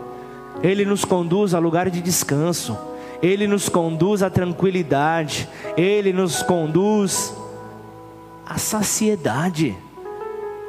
[0.63, 2.79] Ele nos conduz a lugar de descanso,
[3.21, 7.35] Ele nos conduz à tranquilidade, Ele nos conduz
[8.47, 9.77] à saciedade.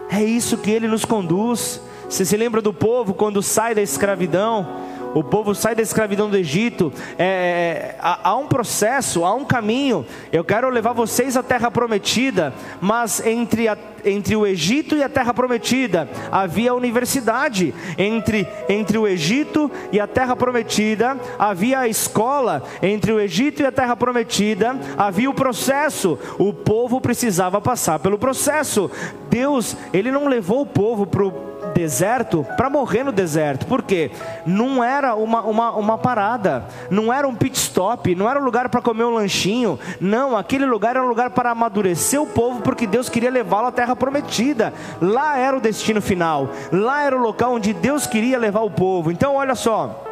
[0.10, 1.80] É isso que Ele nos conduz.
[2.10, 4.68] Você se lembra do povo quando sai da escravidão?
[5.14, 10.06] O povo sai da escravidão do Egito, é, há, há, um processo, há um caminho.
[10.32, 15.10] Eu quero levar vocês à terra prometida, mas entre, a, entre o Egito e a
[15.10, 17.74] terra prometida havia a universidade.
[17.98, 22.64] Entre, entre o Egito e a terra prometida havia a escola.
[22.82, 26.18] Entre o Egito e a terra prometida havia o processo.
[26.38, 28.90] O povo precisava passar pelo processo.
[29.30, 31.47] Deus, ele não levou o povo para
[31.78, 33.68] deserto para morrer no deserto.
[33.68, 34.10] Por quê?
[34.48, 38.68] Não era uma, uma, uma parada, não era um pit stop, não era um lugar
[38.70, 39.80] para comer um lanchinho.
[40.02, 43.72] Não, aquele lugar era um lugar para amadurecer o povo, porque Deus queria levá-lo à
[43.72, 44.74] terra prometida.
[45.00, 49.12] Lá era o destino final, lá era o local onde Deus queria levar o povo.
[49.12, 50.04] Então, olha só.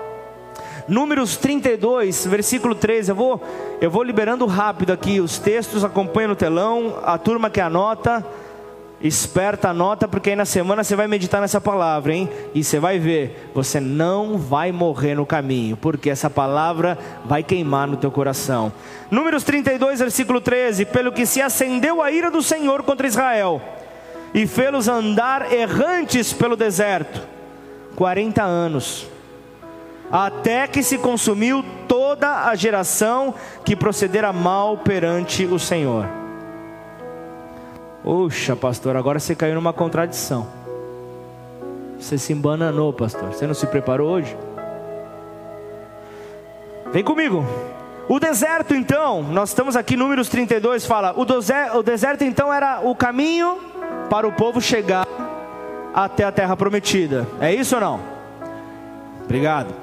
[0.88, 3.10] Números 32, versículo 13.
[3.10, 3.42] Eu vou,
[3.82, 8.24] eu vou liberando rápido aqui os textos, acompanha no telão, a turma que anota.
[9.06, 12.28] Esperta, anota, porque aí na semana você vai meditar nessa palavra, hein?
[12.56, 17.88] E você vai ver, você não vai morrer no caminho, porque essa palavra vai queimar
[17.88, 18.74] no teu coração.
[19.12, 23.62] Números 32, versículo 13: Pelo que se acendeu a ira do Senhor contra Israel,
[24.34, 27.22] e fê-los andar errantes pelo deserto,
[27.96, 29.06] 40 anos,
[30.12, 36.25] até que se consumiu toda a geração que procedera mal perante o Senhor.
[38.08, 40.48] Oxa, pastor, agora você caiu numa contradição.
[42.00, 43.34] Você se embananou, pastor.
[43.34, 44.38] Você não se preparou hoje?
[46.94, 47.44] Vem comigo.
[48.08, 52.80] O deserto, então, nós estamos aqui, números 32, fala: o deserto, o deserto, então, era
[52.84, 53.58] o caminho
[54.08, 55.08] para o povo chegar
[55.92, 57.26] até a terra prometida.
[57.42, 58.00] É isso ou não?
[59.24, 59.74] Obrigado.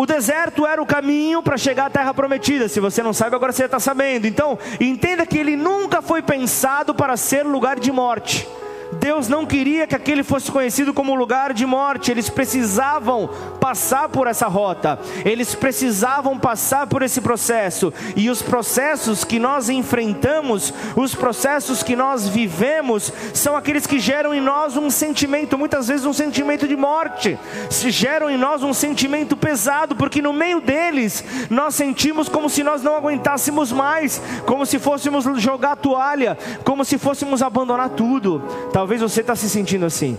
[0.00, 2.70] O deserto era o caminho para chegar à terra prometida.
[2.70, 4.26] Se você não sabe, agora você está sabendo.
[4.26, 8.48] Então, entenda que ele nunca foi pensado para ser lugar de morte.
[8.92, 14.26] Deus não queria que aquele fosse conhecido como lugar de morte, eles precisavam passar por
[14.26, 21.14] essa rota, eles precisavam passar por esse processo, e os processos que nós enfrentamos, os
[21.14, 26.12] processos que nós vivemos, são aqueles que geram em nós um sentimento, muitas vezes um
[26.12, 31.74] sentimento de morte, se geram em nós um sentimento pesado, porque no meio deles nós
[31.74, 36.98] sentimos como se nós não aguentássemos mais, como se fôssemos jogar a toalha, como se
[36.98, 38.42] fôssemos abandonar tudo.
[38.80, 40.16] Talvez você está se sentindo assim.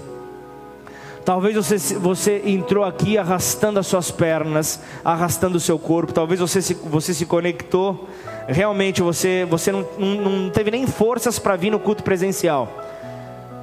[1.26, 6.14] Talvez você, você entrou aqui arrastando as suas pernas, arrastando o seu corpo.
[6.14, 8.08] Talvez você se, você se conectou.
[8.48, 12.72] Realmente você, você não, não, teve nem forças para vir no culto presencial.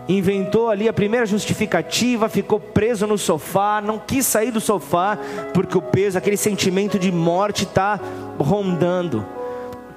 [0.08, 5.16] Inventou ali a primeira justificativa, ficou preso no sofá, não quis sair do sofá,
[5.54, 8.00] porque o peso, aquele sentimento de morte está
[8.36, 9.24] rondando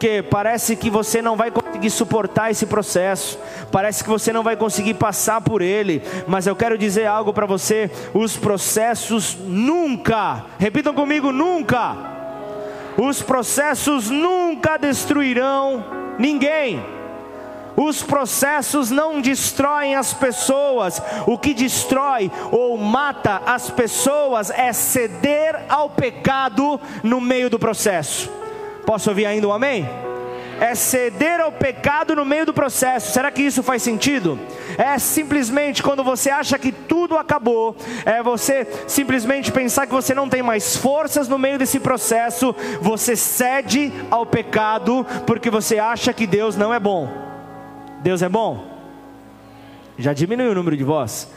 [0.01, 3.37] porque parece que você não vai conseguir suportar esse processo,
[3.71, 7.45] parece que você não vai conseguir passar por ele, mas eu quero dizer algo para
[7.45, 11.95] você: os processos nunca, repitam comigo, nunca,
[12.97, 15.85] os processos nunca destruirão
[16.17, 16.83] ninguém.
[17.75, 21.02] Os processos não destroem as pessoas.
[21.25, 28.41] O que destrói ou mata as pessoas é ceder ao pecado no meio do processo.
[28.86, 29.88] Posso ouvir ainda um amém?
[30.62, 33.12] é ceder ao pecado no meio do processo.
[33.12, 34.40] Será que isso faz sentido?
[34.77, 37.75] É simplesmente quando você acha que tudo acabou,
[38.06, 43.15] é você simplesmente pensar que você não tem mais forças no meio desse processo, você
[43.15, 47.10] cede ao pecado porque você acha que Deus não é bom.
[48.04, 48.63] Deus é bom?
[49.98, 51.27] Já diminuiu o número de voz.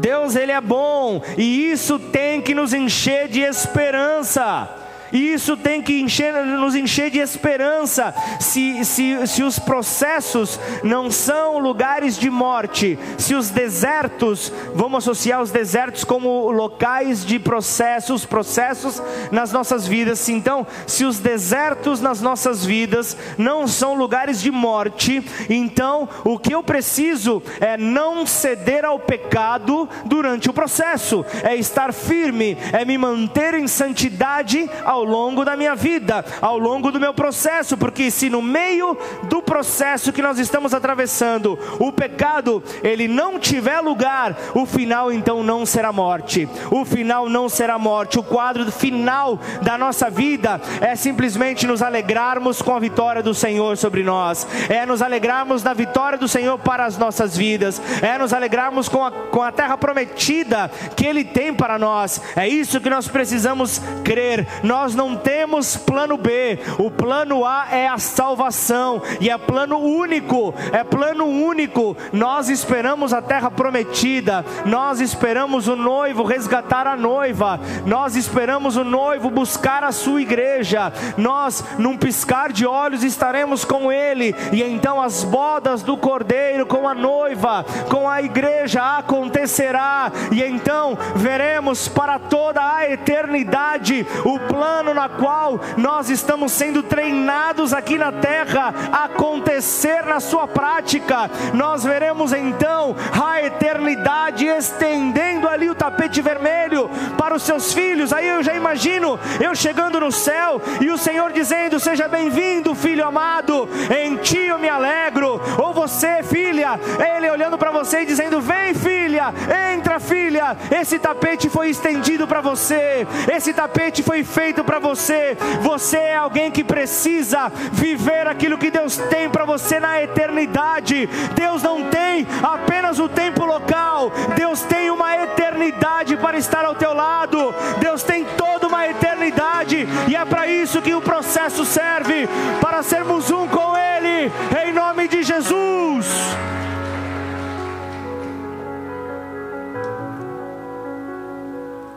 [0.00, 4.83] Deus ele é bom e isso tem que nos encher de esperança.
[5.14, 8.12] E isso tem que encher, nos encher de esperança.
[8.40, 15.40] Se, se, se os processos não são lugares de morte, se os desertos, vamos associar
[15.40, 19.00] os desertos como locais de processos, processos
[19.30, 20.28] nas nossas vidas.
[20.28, 26.52] Então, se os desertos nas nossas vidas não são lugares de morte, então o que
[26.52, 32.98] eu preciso é não ceder ao pecado durante o processo, é estar firme, é me
[32.98, 38.10] manter em santidade ao ao longo da minha vida, ao longo do meu processo, porque
[38.10, 44.34] se no meio do processo que nós estamos atravessando, o pecado ele não tiver lugar,
[44.54, 46.48] o final então não será morte.
[46.70, 48.18] O final não será morte.
[48.18, 53.76] O quadro final da nossa vida é simplesmente nos alegrarmos com a vitória do Senhor
[53.76, 54.46] sobre nós.
[54.70, 57.80] É nos alegrarmos da vitória do Senhor para as nossas vidas.
[58.00, 62.22] É nos alegrarmos com a, com a terra prometida que Ele tem para nós.
[62.34, 64.46] É isso que nós precisamos crer.
[64.62, 70.54] Nós não temos plano B, o plano A é a salvação, e é plano único,
[70.72, 71.96] é plano único.
[72.12, 78.84] Nós esperamos a terra prometida, nós esperamos o noivo resgatar a noiva, nós esperamos o
[78.84, 85.00] noivo buscar a sua igreja, nós, num piscar de olhos, estaremos com ele, e então
[85.00, 92.18] as bodas do cordeiro com a noiva, com a igreja acontecerá, e então veremos para
[92.18, 98.74] toda a eternidade o plano plano na qual nós estamos sendo treinados aqui na terra
[98.92, 101.30] acontecer na sua prática.
[101.54, 108.12] Nós veremos então a eternidade estendendo ali o tapete vermelho para os seus filhos.
[108.12, 113.06] Aí eu já imagino eu chegando no céu e o Senhor dizendo: Seja bem-vindo, filho
[113.06, 115.40] amado, em ti eu me alegro.
[115.58, 116.78] Ou você, filha,
[117.16, 119.32] ele olhando para você e dizendo: Vem, filha,
[119.72, 120.56] entra, filha.
[120.70, 125.36] Esse tapete foi estendido para você, esse tapete foi feito para você.
[125.60, 131.08] Você é alguém que precisa viver aquilo que Deus tem para você na eternidade.
[131.34, 136.92] Deus não tem apenas o tempo local, Deus tem uma eternidade para estar ao teu
[136.92, 137.54] lado.
[137.78, 142.28] Deus tem toda uma eternidade e é para isso que o processo serve
[142.60, 144.32] para sermos um com Ele,
[144.64, 146.06] em nome de Jesus.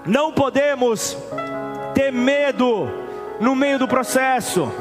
[0.06, 1.18] Não podemos
[1.98, 2.88] ter medo
[3.40, 4.72] no meio do processo.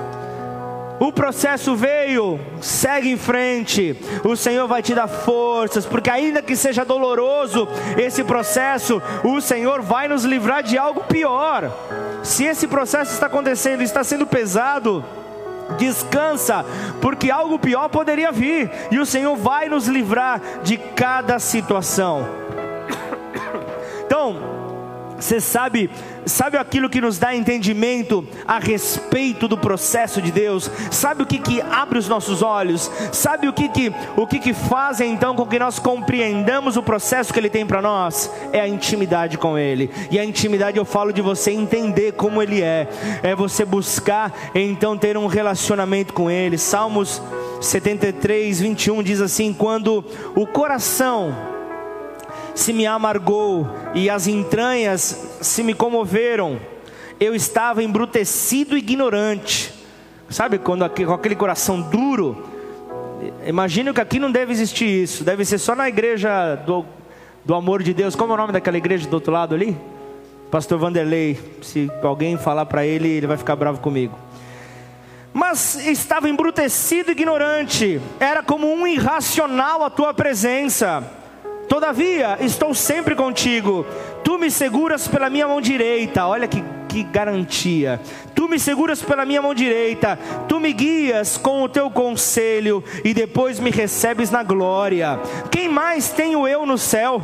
[1.00, 3.96] O processo veio, segue em frente.
[4.22, 9.80] O Senhor vai te dar forças, porque ainda que seja doloroso esse processo, o Senhor
[9.80, 11.72] vai nos livrar de algo pior.
[12.22, 15.02] Se esse processo está acontecendo, está sendo pesado,
[15.78, 16.66] descansa,
[17.00, 22.26] porque algo pior poderia vir, e o Senhor vai nos livrar de cada situação.
[24.06, 24.55] Então,
[25.18, 25.90] você sabe
[26.26, 30.68] Sabe aquilo que nos dá entendimento a respeito do processo de Deus?
[30.90, 32.90] Sabe o que, que abre os nossos olhos?
[33.12, 37.32] Sabe o que, que, o que, que faz então com que nós compreendamos o processo
[37.32, 38.28] que Ele tem para nós?
[38.52, 39.88] É a intimidade com Ele.
[40.10, 42.88] E a intimidade eu falo de você entender como Ele é.
[43.22, 46.58] É você buscar então ter um relacionamento com Ele.
[46.58, 47.22] Salmos
[47.60, 50.04] 73, 21 diz assim: Quando
[50.34, 51.55] o coração
[52.56, 56.58] se me amargou e as entranhas se me comoveram.
[57.20, 59.72] Eu estava embrutecido e ignorante.
[60.30, 62.48] Sabe quando com aquele coração duro?
[63.46, 65.22] Imagino que aqui não deve existir isso.
[65.22, 66.84] Deve ser só na igreja do,
[67.44, 68.16] do amor de Deus.
[68.16, 69.76] Como é o nome daquela igreja do outro lado ali?
[70.50, 71.38] Pastor Vanderlei.
[71.60, 74.18] Se alguém falar para ele, ele vai ficar bravo comigo.
[75.32, 78.00] Mas estava embrutecido e ignorante.
[78.18, 81.25] Era como um irracional a tua presença
[81.68, 83.84] Todavia, estou sempre contigo.
[84.22, 86.26] Tu me seguras pela minha mão direita.
[86.26, 88.00] Olha que, que garantia.
[88.34, 90.18] Tu me seguras pela minha mão direita.
[90.48, 95.18] Tu me guias com o teu conselho e depois me recebes na glória.
[95.50, 97.20] Quem mais tenho eu no céu?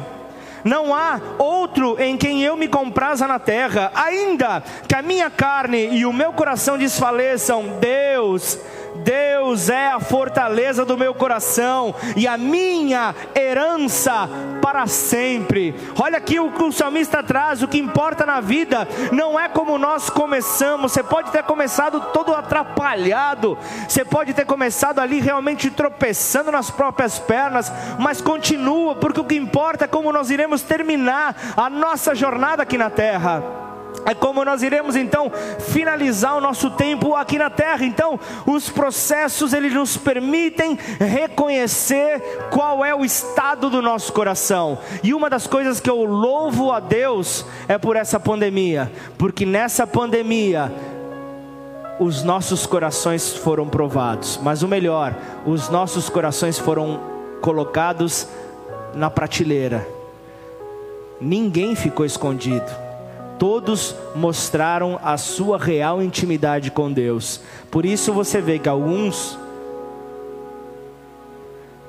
[0.64, 3.90] Não há outro em quem eu me compraza na terra.
[3.94, 8.58] Ainda que a minha carne e o meu coração desfaleçam, Deus
[9.02, 14.28] Deus é a fortaleza do meu coração e a minha herança
[14.60, 15.74] para sempre.
[15.98, 19.78] Olha aqui o que o salmista traz: o que importa na vida não é como
[19.78, 20.92] nós começamos.
[20.92, 27.18] Você pode ter começado todo atrapalhado, você pode ter começado ali realmente tropeçando nas próprias
[27.18, 32.62] pernas, mas continua, porque o que importa é como nós iremos terminar a nossa jornada
[32.62, 33.71] aqui na terra.
[34.04, 35.30] É como nós iremos então
[35.60, 37.84] finalizar o nosso tempo aqui na terra.
[37.84, 44.78] Então, os processos eles nos permitem reconhecer qual é o estado do nosso coração.
[45.02, 49.86] E uma das coisas que eu louvo a Deus é por essa pandemia, porque nessa
[49.86, 50.72] pandemia
[52.00, 55.14] os nossos corações foram provados, mas o melhor,
[55.46, 57.00] os nossos corações foram
[57.40, 58.26] colocados
[58.94, 59.86] na prateleira.
[61.20, 62.81] Ninguém ficou escondido
[63.42, 67.40] todos mostraram a sua real intimidade com Deus.
[67.72, 69.36] Por isso você vê que alguns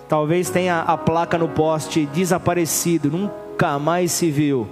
[0.10, 4.68] talvez tenha a placa no poste desaparecido, nunca mais se viu.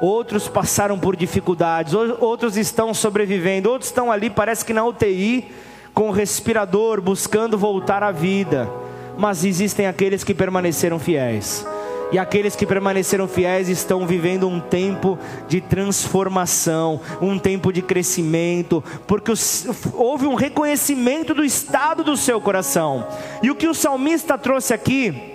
[0.00, 5.52] Outros passaram por dificuldades, outros estão sobrevivendo, outros estão ali, parece que na UTI,
[5.94, 8.68] com o respirador, buscando voltar à vida.
[9.16, 11.64] Mas existem aqueles que permaneceram fiéis
[12.12, 18.84] e aqueles que permaneceram fiéis estão vivendo um tempo de transformação, um tempo de crescimento,
[19.06, 19.32] porque
[19.94, 23.06] houve um reconhecimento do estado do seu coração.
[23.42, 25.31] E o que o salmista trouxe aqui,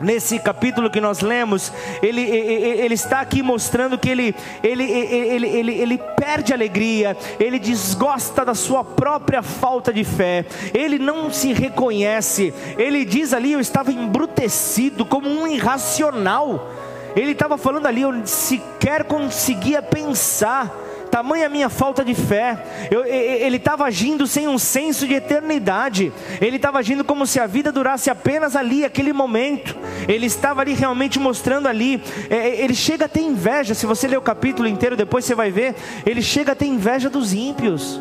[0.00, 1.72] nesse capítulo que nós lemos,
[2.02, 7.58] ele, ele, ele, está aqui mostrando que ele, ele, ele, ele, ele perde alegria, ele
[7.58, 10.44] desgosta da sua própria falta de fé,
[10.74, 16.70] ele não se reconhece, ele diz ali: Eu estava embrutecido como um irracional.
[17.14, 20.70] Ele estava falando ali, eu sequer conseguia pensar
[21.16, 22.62] tamanha minha falta de fé.
[22.90, 26.12] Eu, ele estava agindo sem um senso de eternidade.
[26.42, 29.74] Ele estava agindo como se a vida durasse apenas ali, aquele momento.
[30.06, 32.02] Ele estava ali realmente mostrando ali.
[32.28, 33.72] É, é, ele chega a ter inveja.
[33.72, 35.74] Se você ler o capítulo inteiro, depois você vai ver.
[36.04, 37.98] Ele chega a ter inveja dos ímpios.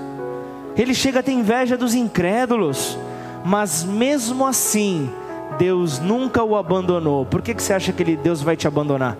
[0.76, 2.98] Ele chega a ter inveja dos incrédulos.
[3.46, 5.10] Mas mesmo assim,
[5.58, 7.26] Deus nunca o abandonou.
[7.26, 9.18] Por que, que você acha que ele, Deus vai te abandonar?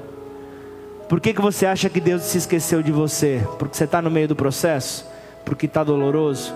[1.08, 3.44] Por que, que você acha que Deus se esqueceu de você?
[3.60, 5.08] Porque você está no meio do processo?
[5.44, 6.54] Porque está doloroso?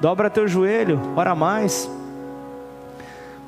[0.00, 1.90] Dobra teu joelho, ora mais.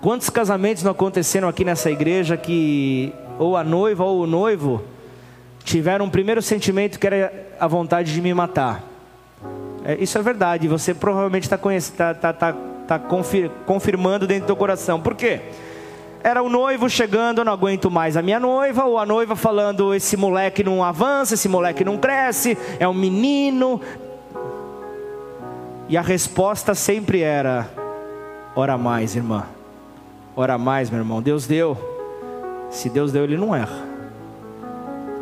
[0.01, 4.83] Quantos casamentos não aconteceram aqui nessa igreja que ou a noiva ou o noivo
[5.63, 8.83] tiveram um primeiro sentimento que era a vontade de me matar?
[9.85, 12.57] É, isso é verdade, você provavelmente está tá, tá, tá,
[12.89, 12.99] tá
[13.67, 15.01] confirmando dentro do teu coração.
[15.01, 15.41] Por quê?
[16.23, 20.17] Era o noivo chegando, não aguento mais a minha noiva, ou a noiva falando: esse
[20.17, 23.81] moleque não avança, esse moleque não cresce, é um menino.
[25.89, 27.71] E a resposta sempre era:
[28.55, 29.47] ora mais, irmã,
[30.37, 31.23] ora mais, meu irmão.
[31.23, 31.77] Deus deu,
[32.71, 33.89] se Deus deu, Ele não erra.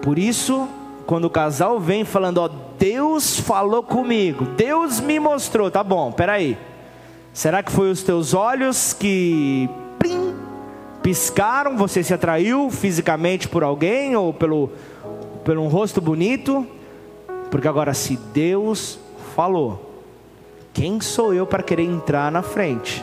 [0.02, 0.68] Por isso,
[1.06, 6.58] quando o casal vem falando: ó, Deus falou comigo, Deus me mostrou, tá bom, peraí.
[7.32, 9.70] Será que foi os teus olhos que
[11.08, 14.70] piscaram, você se atraiu fisicamente por alguém ou pelo,
[15.42, 16.66] pelo um rosto bonito,
[17.50, 18.98] porque agora, se Deus
[19.34, 20.02] falou,
[20.70, 23.02] quem sou eu para querer entrar na frente?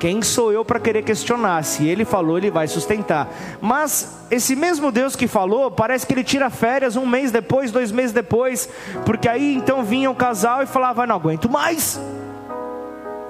[0.00, 1.62] Quem sou eu para querer questionar?
[1.62, 3.28] Se ele falou, ele vai sustentar.
[3.60, 7.92] Mas esse mesmo Deus que falou, parece que ele tira férias um mês depois, dois
[7.92, 8.68] meses depois,
[9.06, 12.00] porque aí então vinha o casal e falava: Não aguento mais.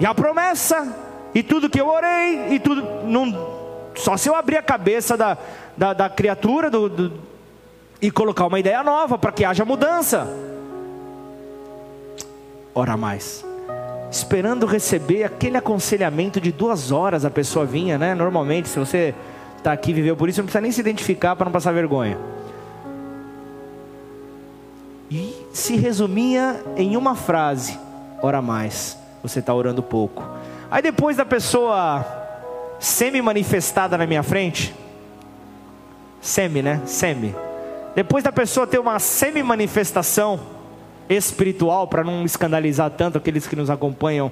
[0.01, 0.97] E a promessa,
[1.35, 3.48] e tudo que eu orei, e tudo, não,
[3.99, 5.37] só se eu abrir a cabeça da,
[5.77, 7.13] da, da criatura do, do,
[8.01, 10.27] e colocar uma ideia nova para que haja mudança.
[12.75, 13.45] Ora mais.
[14.11, 18.15] Esperando receber aquele aconselhamento de duas horas, a pessoa vinha, né?
[18.15, 19.15] Normalmente, se você
[19.57, 22.17] está aqui viveu por isso, não precisa nem se identificar para não passar vergonha.
[25.11, 27.79] E se resumia em uma frase:
[28.23, 28.97] ora mais.
[29.23, 30.25] Você está orando pouco.
[30.71, 32.18] Aí depois da pessoa
[32.79, 34.74] semi-manifestada na minha frente.
[36.20, 36.83] Semi, né?
[36.85, 37.35] Semi.
[37.95, 40.41] Depois da pessoa ter uma semi-manifestação
[41.09, 44.31] espiritual, para não escandalizar tanto aqueles que nos acompanham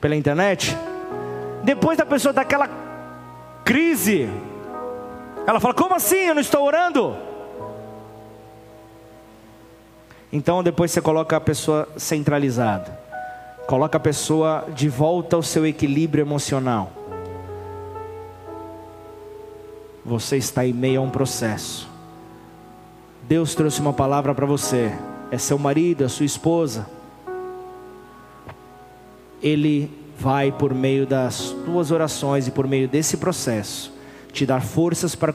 [0.00, 0.76] pela internet.
[1.62, 2.68] Depois da pessoa daquela
[3.64, 4.28] crise,
[5.46, 6.26] ela fala: Como assim?
[6.26, 7.16] Eu não estou orando?
[10.32, 12.98] Então depois você coloca a pessoa centralizada,
[13.66, 17.01] coloca a pessoa de volta ao seu equilíbrio emocional.
[20.04, 21.88] Você está em meio a um processo.
[23.22, 24.92] Deus trouxe uma palavra para você.
[25.30, 26.86] É seu marido, é sua esposa.
[29.42, 33.92] Ele vai por meio das tuas orações e por meio desse processo
[34.32, 35.32] te dar forças para,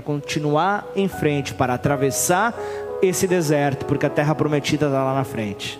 [0.00, 2.54] continuar em frente, para atravessar
[3.02, 5.78] esse deserto, porque a terra prometida está lá na frente.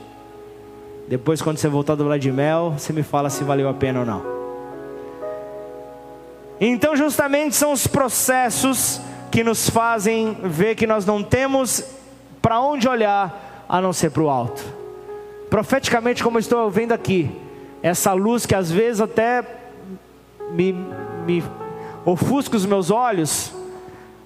[1.09, 4.01] Depois, quando você voltar do lado de mel, você me fala se valeu a pena
[4.01, 4.40] ou não.
[6.61, 9.01] Então, justamente são os processos
[9.31, 11.83] que nos fazem ver que nós não temos
[12.43, 14.63] para onde olhar a não ser para o alto.
[15.49, 17.31] Profeticamente, como estou vendo aqui,
[17.83, 19.43] essa luz que às vezes até
[20.51, 20.73] me,
[21.25, 21.43] me
[22.05, 23.53] ofusca os meus olhos,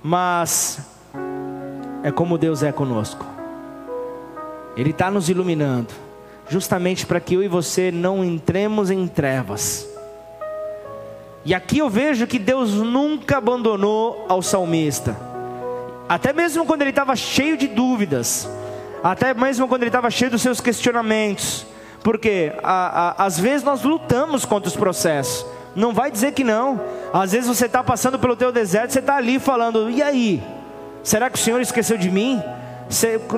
[0.03, 0.80] mas
[2.03, 3.24] é como Deus é conosco.
[4.76, 5.95] Ele está nos iluminando,
[6.49, 9.93] justamente para que eu e você não entremos em trevas.
[11.45, 15.16] E aqui eu vejo que Deus nunca abandonou ao salmista,
[16.09, 18.49] até mesmo quando ele estava cheio de dúvidas,
[19.03, 21.66] até mesmo quando ele estava cheio dos seus questionamentos,
[22.03, 25.45] porque a, a, às vezes nós lutamos contra os processos,
[25.76, 26.80] não vai dizer que não.
[27.12, 30.42] Às vezes você está passando pelo teu deserto, você está ali falando, e aí?
[31.03, 32.42] Será que o Senhor esqueceu de mim?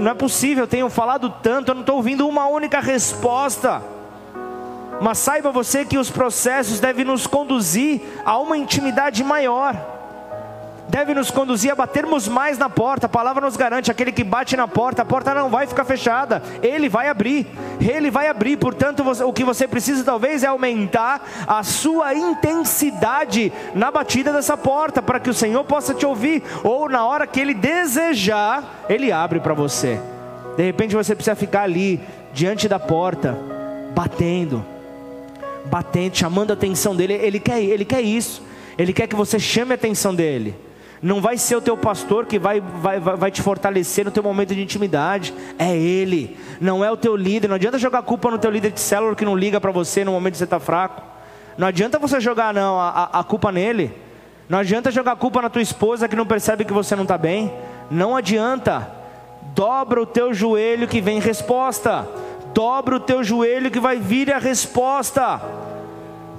[0.01, 3.83] Não é possível, eu tenho falado tanto, eu não estou ouvindo uma única resposta.
[5.01, 9.97] Mas saiba você que os processos devem nos conduzir a uma intimidade maior
[10.89, 13.07] deve nos conduzir a batermos mais na porta.
[13.07, 16.43] A palavra nos garante: aquele que bate na porta, a porta não vai ficar fechada,
[16.63, 17.47] ele vai abrir,
[17.81, 18.57] ele vai abrir.
[18.57, 25.03] Portanto, o que você precisa talvez é aumentar a sua intensidade na batida dessa porta,
[25.03, 29.41] para que o Senhor possa te ouvir, ou na hora que ele desejar, ele abre
[29.41, 30.01] para você.
[30.57, 32.01] De repente você precisa ficar ali,
[32.33, 33.39] diante da porta,
[33.95, 34.65] batendo,
[35.67, 37.15] batendo, chamando a atenção dele.
[37.15, 38.43] Ele quer, ele quer isso.
[38.79, 40.55] Ele quer que você chame a atenção dele.
[41.03, 44.55] Não vai ser o teu pastor que vai, vai, vai te fortalecer no teu momento
[44.55, 45.33] de intimidade.
[45.59, 46.37] É ele.
[46.61, 47.49] Não é o teu líder.
[47.49, 50.13] Não adianta jogar culpa no teu líder de célula que não liga para você no
[50.13, 51.03] momento que você está fraco.
[51.59, 53.93] Não adianta você jogar não a, a, culpa nele.
[54.49, 57.53] Não adianta jogar culpa na tua esposa que não percebe que você não está bem.
[57.91, 58.91] Não adianta.
[59.55, 62.07] Dobra o teu joelho que vem resposta.
[62.57, 65.43] Dobra o teu joelho que vai vir a resposta.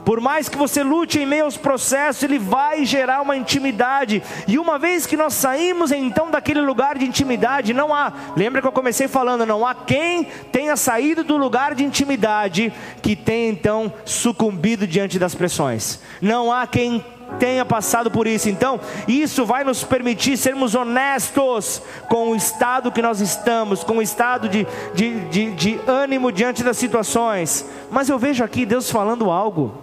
[0.04, 4.24] Por mais que você lute em meio aos processos, ele vai gerar uma intimidade.
[4.48, 8.68] E uma vez que nós saímos então daquele lugar de intimidade, não há, lembra que
[8.68, 13.94] eu comecei falando, não há quem tenha saído do lugar de intimidade que tenha então
[14.04, 16.00] sucumbido diante das pressões.
[16.20, 17.06] Não há quem
[17.40, 18.50] tenha passado por isso.
[18.50, 24.02] Então, isso vai nos permitir sermos honestos com o estado que nós estamos, com o
[24.02, 27.66] estado de, de, de, de ânimo diante das situações.
[27.92, 29.76] Mas eu vejo aqui Deus falando algo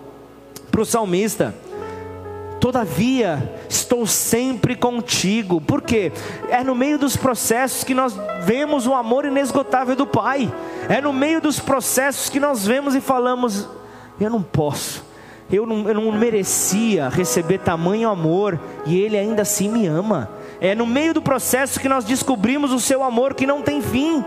[0.70, 1.54] para o salmista.
[2.60, 5.60] Todavia, estou sempre contigo.
[5.60, 6.10] Por quê?
[6.48, 10.50] É no meio dos processos que nós vemos o amor inesgotável do Pai.
[10.88, 13.68] É no meio dos processos que nós vemos e falamos:
[14.18, 15.04] eu não posso,
[15.54, 20.30] eu não, eu não merecia receber tamanho amor, e Ele ainda assim me ama.
[20.60, 24.24] É no meio do processo que nós descobrimos o seu amor que não tem fim.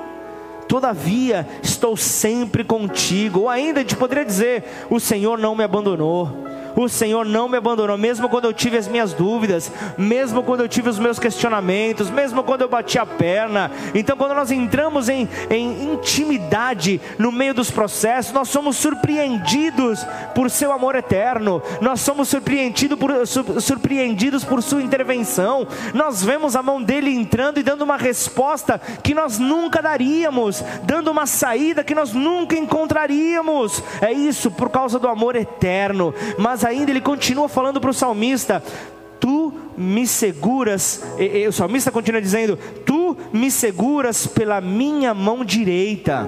[0.67, 3.41] Todavia, estou sempre contigo.
[3.41, 6.46] Ou ainda a gente poderia dizer: O Senhor não me abandonou
[6.77, 10.69] o Senhor não me abandonou, mesmo quando eu tive as minhas dúvidas, mesmo quando eu
[10.69, 13.71] tive os meus questionamentos, mesmo quando eu bati a perna.
[13.95, 20.05] Então, quando nós entramos em, em intimidade no meio dos processos, nós somos surpreendidos
[20.35, 23.11] por seu amor eterno, nós somos surpreendidos por,
[23.59, 29.15] surpreendidos por sua intervenção, nós vemos a mão dele entrando e dando uma resposta que
[29.15, 33.81] nós nunca daríamos, dando uma saída que nós nunca encontraríamos.
[33.99, 38.63] É isso por causa do amor eterno, mas ainda ele continua falando para o salmista:
[39.19, 45.43] Tu me seguras, e, e, o salmista continua dizendo: Tu me seguras pela minha mão
[45.43, 46.27] direita.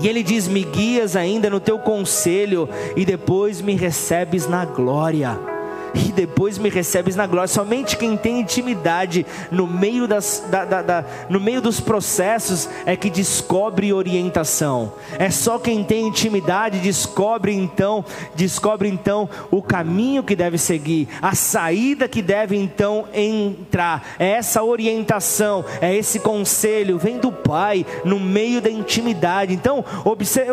[0.00, 5.49] E ele diz: Me guias ainda no teu conselho, e depois me recebes na glória
[5.94, 7.48] e depois me recebes na glória.
[7.48, 12.96] Somente quem tem intimidade no meio, das, da, da, da, no meio dos processos é
[12.96, 14.92] que descobre orientação.
[15.18, 21.34] É só quem tem intimidade descobre então, descobre então o caminho que deve seguir, a
[21.34, 24.14] saída que deve então entrar.
[24.18, 29.54] É essa orientação, é esse conselho, vem do Pai no meio da intimidade.
[29.54, 29.84] Então,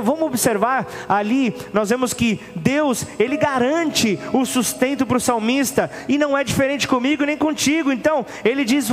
[0.03, 6.17] vamos observar ali, nós vemos que Deus, Ele garante o sustento para o salmista, e
[6.17, 7.91] não é diferente comigo nem contigo.
[7.91, 8.89] Então, ele diz: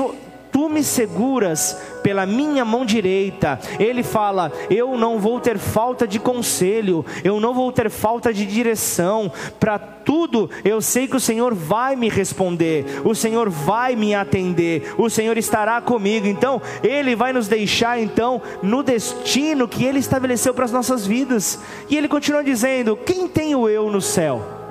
[0.54, 3.58] tu me seguras pela minha mão direita.
[3.76, 8.46] Ele fala: Eu não vou ter falta de conselho, eu não vou ter falta de
[8.46, 9.32] direção.
[9.58, 14.94] Para tudo, eu sei que o Senhor vai me responder, o Senhor vai me atender,
[14.96, 16.28] o Senhor estará comigo.
[16.28, 21.58] Então, Ele vai nos deixar então no destino que Ele estabeleceu para as nossas vidas.
[21.90, 24.62] E Ele continua dizendo: Quem tem o eu no céu?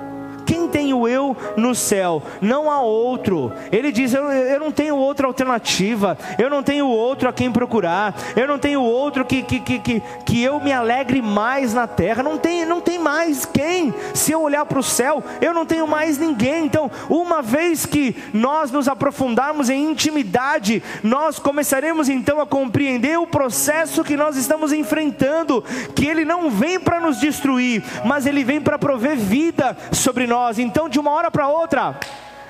[0.46, 2.20] Quem tem o eu no céu?
[2.40, 3.52] Não há outro.
[3.70, 8.12] Ele diz: eu, eu não tenho outra alternativa, eu não tenho outro a quem procurar,
[8.34, 12.24] eu não tenho outro que, que, que, que, que eu me alegre mais na terra.
[12.24, 13.94] Não tem, não tem mais quem.
[14.12, 16.64] Se eu olhar para o céu, eu não tenho mais ninguém.
[16.64, 23.28] Então, uma vez que nós nos aprofundarmos em intimidade, nós começaremos então a compreender o
[23.28, 25.62] processo que nós estamos enfrentando,
[25.94, 30.58] que ele não vem para nos destruir, mas ele vem para prover vida sobre nós.
[30.64, 31.98] Então, de uma hora para outra,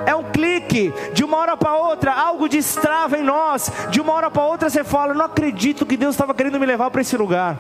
[0.06, 3.70] é um clique, de uma hora para outra, algo destrava em nós.
[3.90, 6.90] De uma hora para outra você fala: Não acredito que Deus estava querendo me levar
[6.90, 7.56] para esse lugar.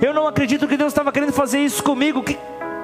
[0.00, 2.22] Eu não acredito que Deus estava querendo fazer isso comigo.
[2.22, 2.38] Que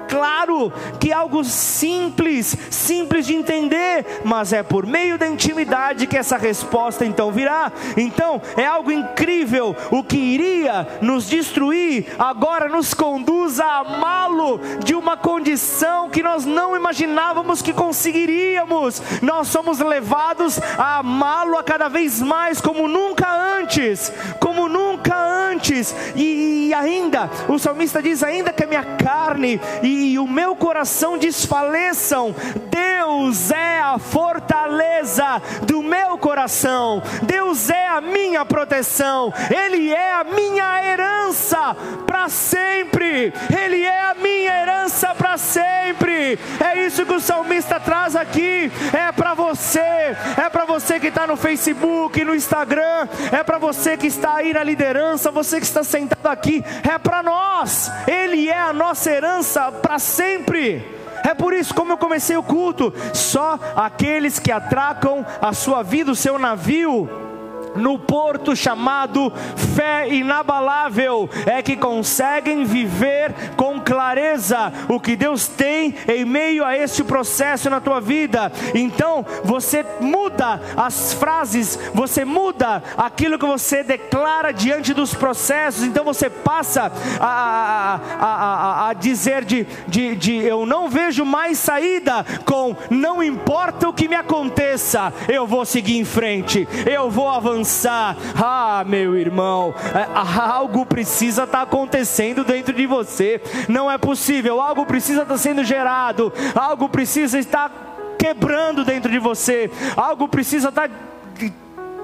[0.09, 6.16] claro que é algo simples, simples de entender, mas é por meio da intimidade que
[6.16, 7.70] essa resposta então virá.
[7.96, 9.76] Então, é algo incrível.
[9.90, 16.44] O que iria nos destruir agora nos conduz a amá-lo de uma condição que nós
[16.44, 19.02] não imaginávamos que conseguiríamos.
[19.22, 25.94] Nós somos levados a amá-lo a cada vez mais como nunca antes, como nunca antes.
[26.16, 30.55] E, e ainda, o salmista diz ainda que a minha carne e e o meu
[30.55, 32.34] coração desfaleçam,
[32.70, 40.24] Deus é a fortaleza do meu coração, Deus é a minha proteção, Ele é a
[40.24, 41.76] minha herança
[42.07, 46.38] para sempre, Ele é a minha herança para sempre.
[46.61, 51.26] É isso que o salmista traz aqui, é para você, é para você que está
[51.26, 55.82] no Facebook, no Instagram, é para você que está aí na liderança, você que está
[55.82, 60.84] sentado aqui, é para nós, Ele é a nossa herança para sempre.
[61.24, 66.11] É por isso, como eu comecei o culto, só aqueles que atracam a sua vida,
[66.11, 67.28] o seu navio,
[67.79, 69.33] no porto chamado
[69.74, 76.76] fé inabalável, é que conseguem viver com clareza o que Deus tem em meio a
[76.76, 78.51] este processo na tua vida.
[78.74, 86.05] Então, você muda as frases, você muda aquilo que você declara diante dos processos, então
[86.05, 92.24] você passa a, a, a, a dizer de, de, de eu não vejo mais saída,
[92.45, 97.67] com não importa o que me aconteça, eu vou seguir em frente, eu vou avançar
[98.34, 103.40] Ah, meu irmão, é, algo precisa estar tá acontecendo dentro de você.
[103.68, 107.70] Não é possível, algo precisa estar tá sendo gerado, algo precisa estar
[108.18, 110.90] quebrando dentro de você, algo precisa estar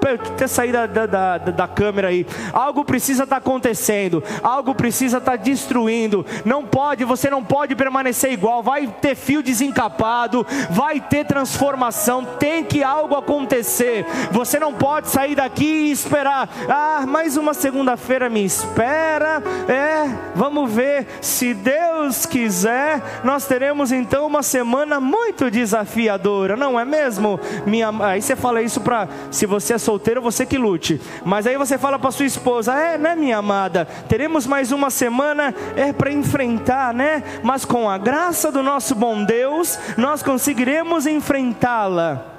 [0.05, 2.25] tá até sair da, da, da, da câmera aí.
[2.53, 6.25] Algo precisa estar tá acontecendo, algo precisa estar tá destruindo.
[6.43, 8.61] Não pode, você não pode permanecer igual.
[8.61, 12.23] Vai ter fio desencapado, vai ter transformação.
[12.39, 14.05] Tem que algo acontecer.
[14.31, 16.49] Você não pode sair daqui e esperar.
[16.69, 19.41] Ah, mais uma segunda-feira me espera.
[19.67, 21.07] É, vamos ver.
[21.21, 27.39] Se Deus quiser, nós teremos então uma semana muito desafiadora, não é mesmo?
[27.65, 31.01] Minha, aí você fala isso para se você é solteiro solteiro, você que lute.
[31.23, 33.85] Mas aí você fala para sua esposa: É, né, minha amada?
[34.07, 37.23] Teremos mais uma semana é para enfrentar, né?
[37.41, 42.34] Mas com a graça do nosso bom Deus, nós conseguiremos enfrentá-la.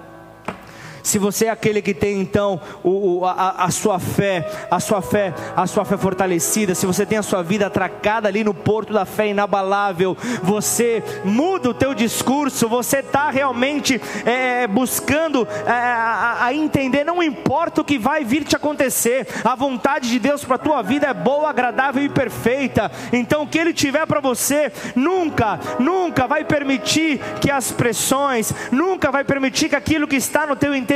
[1.07, 5.32] Se você é aquele que tem então o, a, a, sua fé, a sua fé,
[5.54, 9.04] a sua fé fortalecida, se você tem a sua vida atracada ali no porto da
[9.04, 16.52] fé inabalável, você muda o teu discurso, você está realmente é, buscando é, a, a,
[16.52, 20.59] entender, não importa o que vai vir te acontecer, a vontade de Deus para a
[20.59, 22.90] tua vida é boa, agradável e perfeita.
[23.12, 29.12] Então o que Ele tiver para você nunca, nunca vai permitir que as pressões, nunca
[29.12, 30.95] vai permitir que aquilo que está no teu interior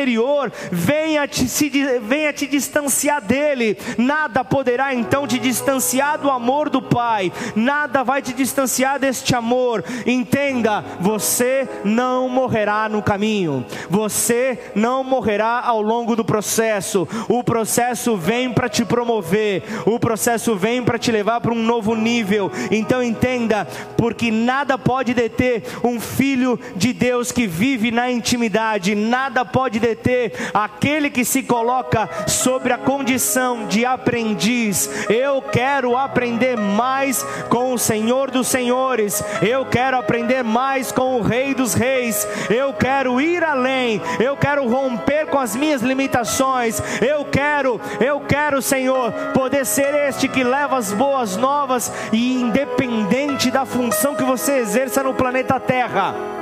[0.71, 1.69] venha te, se,
[2.01, 3.77] venha te distanciar dele.
[3.99, 9.85] Nada poderá então te distanciar do amor do Pai, nada vai te distanciar deste amor.
[10.07, 17.07] Entenda, você não morrerá no caminho, você não morrerá ao longo do processo.
[17.29, 21.95] O processo vem para te promover, o processo vem para te levar para um novo
[21.95, 22.51] nível.
[22.71, 29.45] Então entenda, porque nada pode deter um filho de Deus que vive na intimidade, nada
[29.45, 34.89] pode deter deter aquele que se coloca sobre a condição de aprendiz.
[35.09, 41.23] Eu quero aprender mais com o Senhor dos Senhores, eu quero aprender mais com o
[41.23, 47.25] Rei dos Reis, eu quero ir além, eu quero romper com as minhas limitações, eu
[47.25, 53.65] quero, eu quero, Senhor, poder ser este que leva as boas novas e independente da
[53.65, 56.40] função que você exerça no planeta Terra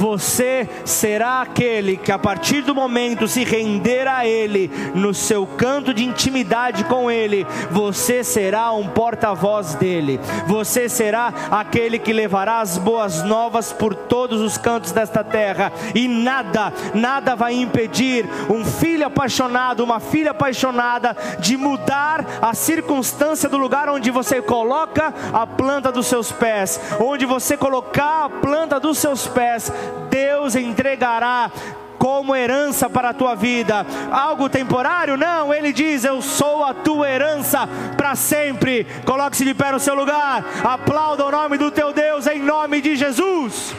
[0.00, 5.92] você será aquele que a partir do momento se render a Ele, no seu canto
[5.92, 12.78] de intimidade com Ele, você será um porta-voz dele, você será aquele que levará as
[12.78, 19.06] boas novas por todos os cantos desta terra, e nada, nada vai impedir um filho
[19.06, 25.92] apaixonado, uma filha apaixonada, de mudar a circunstância do lugar onde você coloca a planta
[25.92, 29.70] dos seus pés, onde você colocar a planta dos seus pés,
[30.10, 31.50] Deus entregará
[31.98, 33.86] como herança para a tua vida.
[34.10, 35.18] Algo temporário?
[35.18, 38.86] Não, ele diz: Eu sou a tua herança para sempre.
[39.04, 42.96] Coloque-se de pé no seu lugar, aplauda o nome do teu Deus em nome de
[42.96, 43.74] Jesus.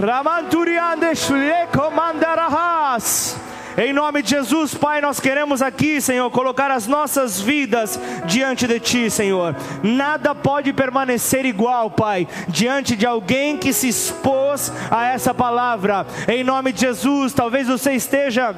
[0.00, 1.30] Ramanturiandes.
[3.78, 8.80] Em nome de Jesus, Pai, nós queremos aqui, Senhor, colocar as nossas vidas diante de
[8.80, 9.54] Ti, Senhor.
[9.82, 16.06] Nada pode permanecer igual, Pai, diante de alguém que se expôs a essa palavra.
[16.26, 18.56] Em nome de Jesus, talvez você esteja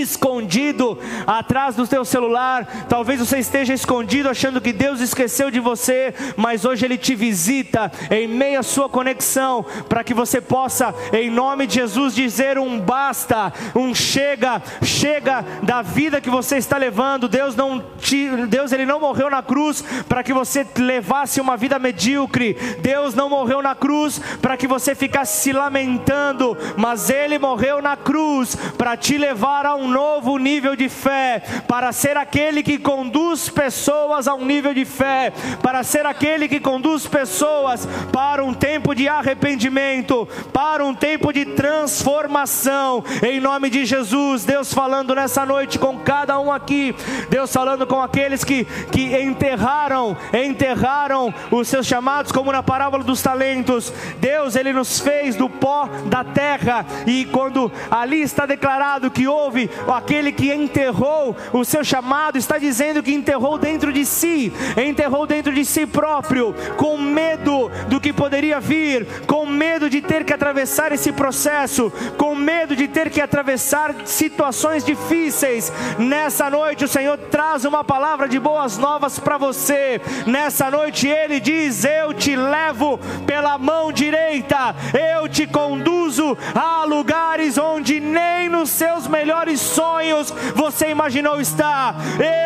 [0.00, 2.86] escondido atrás do teu celular.
[2.88, 7.90] Talvez você esteja escondido achando que Deus esqueceu de você, mas hoje Ele te visita
[8.10, 12.78] em meio à sua conexão, para que você possa, em nome de Jesus, dizer um
[12.78, 17.28] basta, um chega, chega da vida que você está levando.
[17.28, 21.78] Deus não te, Deus ele não morreu na cruz para que você levasse uma vida
[21.78, 22.54] medíocre.
[22.80, 27.96] Deus não morreu na cruz para que você ficasse se lamentando, mas Ele morreu na
[27.96, 33.48] cruz para te levar a um novo nível de fé, para ser aquele que conduz
[33.48, 35.32] pessoas a um nível de fé,
[35.62, 41.44] para ser aquele que conduz pessoas para um tempo de arrependimento, para um tempo de
[41.44, 44.44] transformação, em nome de Jesus.
[44.44, 46.94] Deus falando nessa noite com cada um aqui,
[47.28, 53.22] Deus falando com aqueles que, que enterraram, enterraram os seus chamados, como na parábola dos
[53.22, 53.92] talentos.
[54.18, 59.63] Deus, Ele nos fez do pó da terra, e quando ali está declarado que houve
[59.88, 65.52] aquele que enterrou o seu chamado, está dizendo que enterrou dentro de si, enterrou dentro
[65.52, 70.92] de si próprio, com medo do que poderia vir, com medo de ter que atravessar
[70.92, 75.72] esse processo, com medo de ter que atravessar situações difíceis.
[75.98, 80.00] Nessa noite, o Senhor traz uma palavra de boas novas para você.
[80.26, 84.74] Nessa noite, Ele diz: Eu te levo pela mão direita,
[85.18, 91.96] eu te conduzo a lugares onde nem nos seus melhores sonhos você imaginou estar.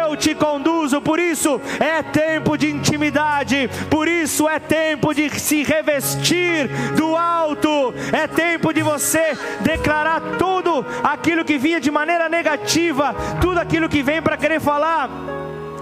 [0.05, 5.63] Eu te conduzo, por isso é tempo de intimidade, por isso é tempo de se
[5.63, 13.15] revestir do alto, é tempo de você declarar tudo aquilo que vinha de maneira negativa,
[13.41, 15.09] tudo aquilo que vem para querer falar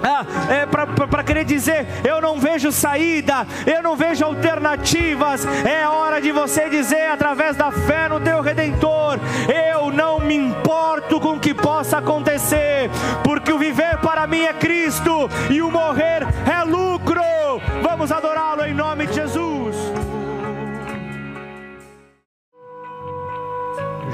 [0.02, 5.46] ah, é para querer dizer: eu não vejo saída, eu não vejo alternativas.
[5.64, 9.18] É hora de você dizer, através da fé no teu redentor:
[9.72, 12.90] eu não me importo com o que possa acontecer,
[13.22, 17.22] porque o viver para mim é Cristo e o morrer é lucro.
[17.82, 19.76] Vamos adorá-lo em nome de Jesus.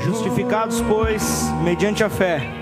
[0.05, 2.62] Justificados, pois, mediante a fé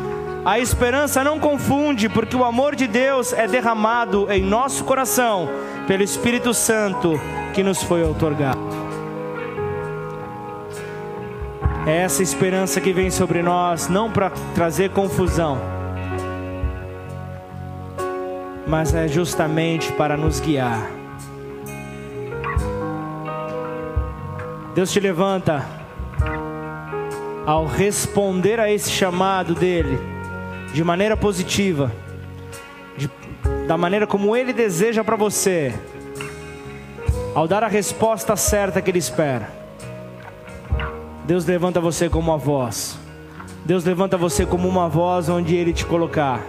[0.43, 5.47] a esperança não confunde, porque o amor de Deus é derramado em nosso coração
[5.87, 7.19] pelo Espírito Santo
[7.53, 8.59] que nos foi otorgado.
[11.85, 15.59] É essa esperança que vem sobre nós, não para trazer confusão,
[18.65, 20.89] mas é justamente para nos guiar.
[24.73, 25.63] Deus te levanta
[27.45, 30.20] ao responder a esse chamado dele
[30.73, 31.91] de maneira positiva,
[32.97, 33.09] de,
[33.67, 35.73] da maneira como Ele deseja para você,
[37.35, 39.49] ao dar a resposta certa que Ele espera.
[41.25, 42.97] Deus levanta você como uma voz.
[43.63, 46.41] Deus levanta você como uma voz onde Ele te colocar.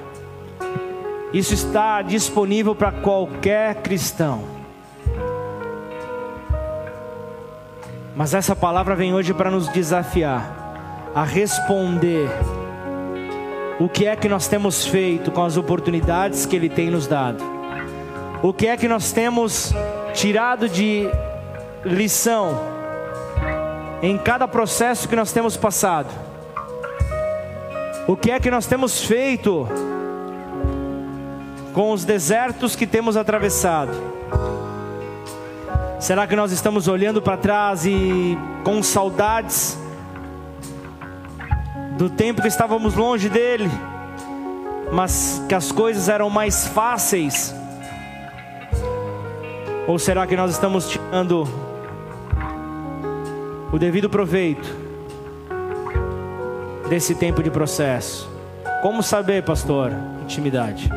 [1.32, 4.44] Isso está disponível para qualquer cristão.
[8.14, 12.28] Mas essa palavra vem hoje para nos desafiar a responder
[13.78, 17.42] o que é que nós temos feito com as oportunidades que Ele tem nos dado,
[18.42, 19.72] o que é que nós temos
[20.14, 21.08] tirado de
[21.84, 22.58] lição
[24.02, 26.08] em cada processo que nós temos passado,
[28.06, 29.68] o que é que nós temos feito
[31.72, 33.92] com os desertos que temos atravessado.
[35.98, 39.78] Será que nós estamos olhando para trás e com saudades
[42.02, 43.70] do tempo que estávamos longe dele,
[44.90, 47.54] mas que as coisas eram mais fáceis?
[49.86, 51.46] Ou será que nós estamos tirando
[53.72, 54.68] o devido proveito
[56.88, 58.28] desse tempo de processo?
[58.82, 59.92] Como saber, pastor?
[60.24, 60.90] Intimidade.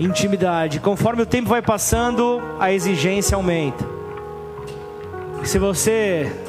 [0.00, 0.80] intimidade.
[0.80, 3.86] Conforme o tempo vai passando, a exigência aumenta.
[5.44, 6.41] Se você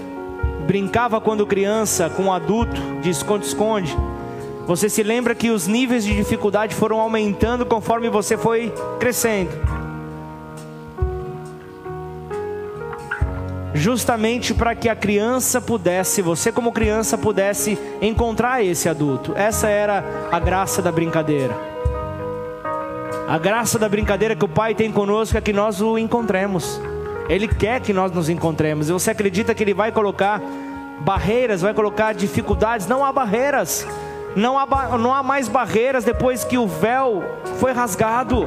[0.66, 3.96] brincava quando criança com um adulto de esconde-esconde,
[4.66, 9.52] você se lembra que os níveis de dificuldade foram aumentando conforme você foi crescendo.
[13.74, 19.34] Justamente para que a criança pudesse, você como criança pudesse encontrar esse adulto.
[19.36, 21.54] Essa era a graça da brincadeira.
[23.28, 26.80] A graça da brincadeira que o Pai tem conosco é que nós o encontremos.
[27.30, 28.90] Ele quer que nós nos encontremos.
[28.90, 30.42] E você acredita que Ele vai colocar
[31.00, 32.88] barreiras, vai colocar dificuldades?
[32.88, 33.88] Não há barreiras.
[34.36, 37.24] Não há, não há mais barreiras depois que o véu
[37.60, 38.46] foi rasgado.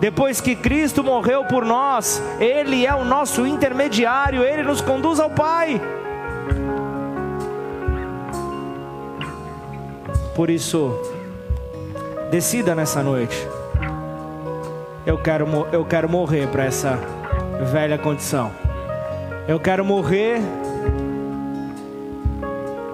[0.00, 5.30] Depois que Cristo morreu por nós, Ele é o nosso intermediário, Ele nos conduz ao
[5.30, 5.80] Pai.
[10.34, 10.92] Por isso,
[12.30, 13.48] decida nessa noite
[15.06, 16.98] eu quero, eu quero morrer para essa
[17.64, 18.52] velha condição.
[19.48, 20.40] Eu quero morrer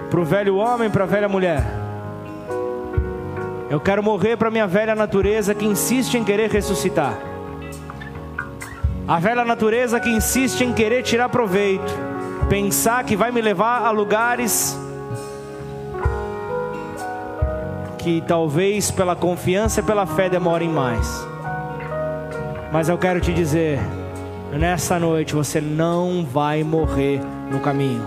[0.09, 1.63] para o velho homem, para a velha mulher.
[3.69, 7.17] Eu quero morrer para minha velha natureza que insiste em querer ressuscitar.
[9.07, 11.93] A velha natureza que insiste em querer tirar proveito,
[12.49, 14.77] pensar que vai me levar a lugares
[17.97, 21.25] que talvez pela confiança e pela fé demorem mais.
[22.71, 23.79] Mas eu quero te dizer,
[24.57, 27.21] nessa noite você não vai morrer
[27.51, 28.05] no caminho.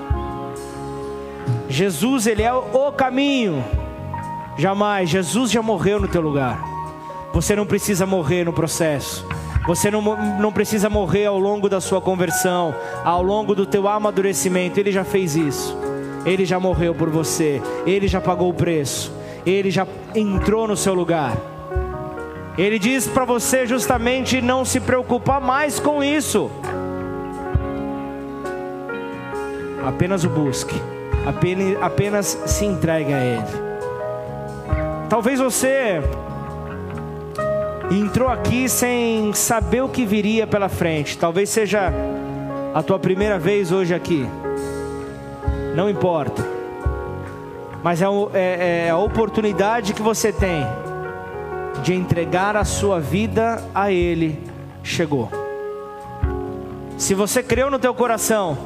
[1.69, 3.65] Jesus, ele é o caminho.
[4.57, 6.63] Jamais, Jesus já morreu no teu lugar.
[7.33, 9.27] Você não precisa morrer no processo.
[9.67, 10.03] Você não,
[10.39, 14.79] não precisa morrer ao longo da sua conversão, ao longo do teu amadurecimento.
[14.79, 15.77] Ele já fez isso.
[16.25, 17.61] Ele já morreu por você.
[17.87, 19.13] Ele já pagou o preço.
[19.45, 21.54] Ele já entrou no seu lugar.
[22.57, 26.49] Ele diz para você justamente não se preocupar mais com isso.
[29.85, 30.81] Apenas o busque,
[31.27, 33.65] apenas, apenas se entregue a Ele.
[35.09, 36.01] Talvez você
[37.91, 41.19] entrou aqui sem saber o que viria pela frente.
[41.19, 41.93] Talvez seja
[42.73, 44.27] a tua primeira vez hoje aqui.
[45.75, 46.47] Não importa.
[47.83, 50.65] Mas é, é, é a oportunidade que você tem
[51.85, 54.43] de entregar a sua vida a Ele
[54.83, 55.31] chegou.
[56.97, 58.57] Se você creu no teu coração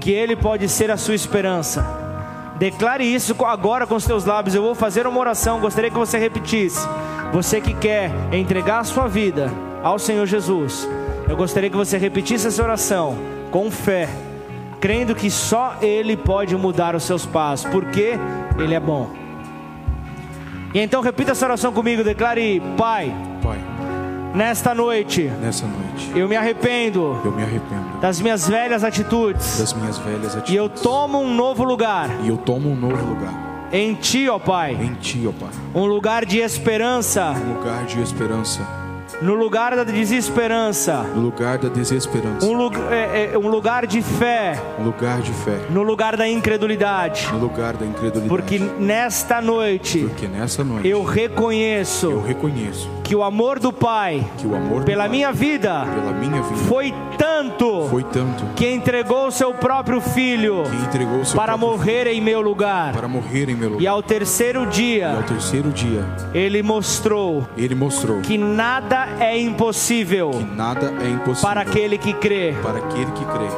[0.00, 1.84] que Ele pode ser a sua esperança,
[2.56, 4.54] declare isso agora com os teus lábios.
[4.54, 6.86] Eu vou fazer uma oração, gostaria que você repetisse.
[7.32, 9.50] Você que quer entregar a sua vida
[9.82, 10.88] ao Senhor Jesus,
[11.28, 13.18] eu gostaria que você repetisse essa oração
[13.50, 14.08] com fé,
[14.80, 18.12] crendo que só Ele pode mudar os seus passos, porque
[18.56, 19.27] Ele é bom.
[20.74, 23.58] E então repita essa oração comigo, declare: Pai, Pai,
[24.34, 29.72] nesta noite, nessa noite, eu me arrependo, eu me arrependo das minhas velhas atitudes, das
[29.72, 33.48] minhas velhas atitudes, e eu tomo um novo lugar, e eu tomo um novo lugar
[33.72, 38.00] em Ti, ó Pai, em Ti, ó Pai, um lugar de esperança, um lugar de
[38.00, 38.87] esperança
[39.20, 44.00] no lugar da desesperança, no lugar da desesperança, um, lu é, é, um lugar de
[44.00, 49.40] fé, um lugar de fé, no lugar da incredulidade, no lugar da incredulidade, porque nesta
[49.40, 54.54] noite, porque nessa noite eu reconheço, eu reconheço que o amor do Pai, que o
[54.54, 59.54] amor pela minha vida, pela minha vida, foi tanto, foi tanto que entregou o seu
[59.54, 60.64] próprio filho,
[61.24, 64.66] seu para morrer filho, em meu lugar, para morrer em meu lugar, e ao terceiro
[64.66, 66.04] dia, ao terceiro dia,
[66.34, 72.54] ele mostrou, ele mostrou que nada é impossível, nada é impossível para aquele que crê.
[72.62, 73.48] para aquele que crê.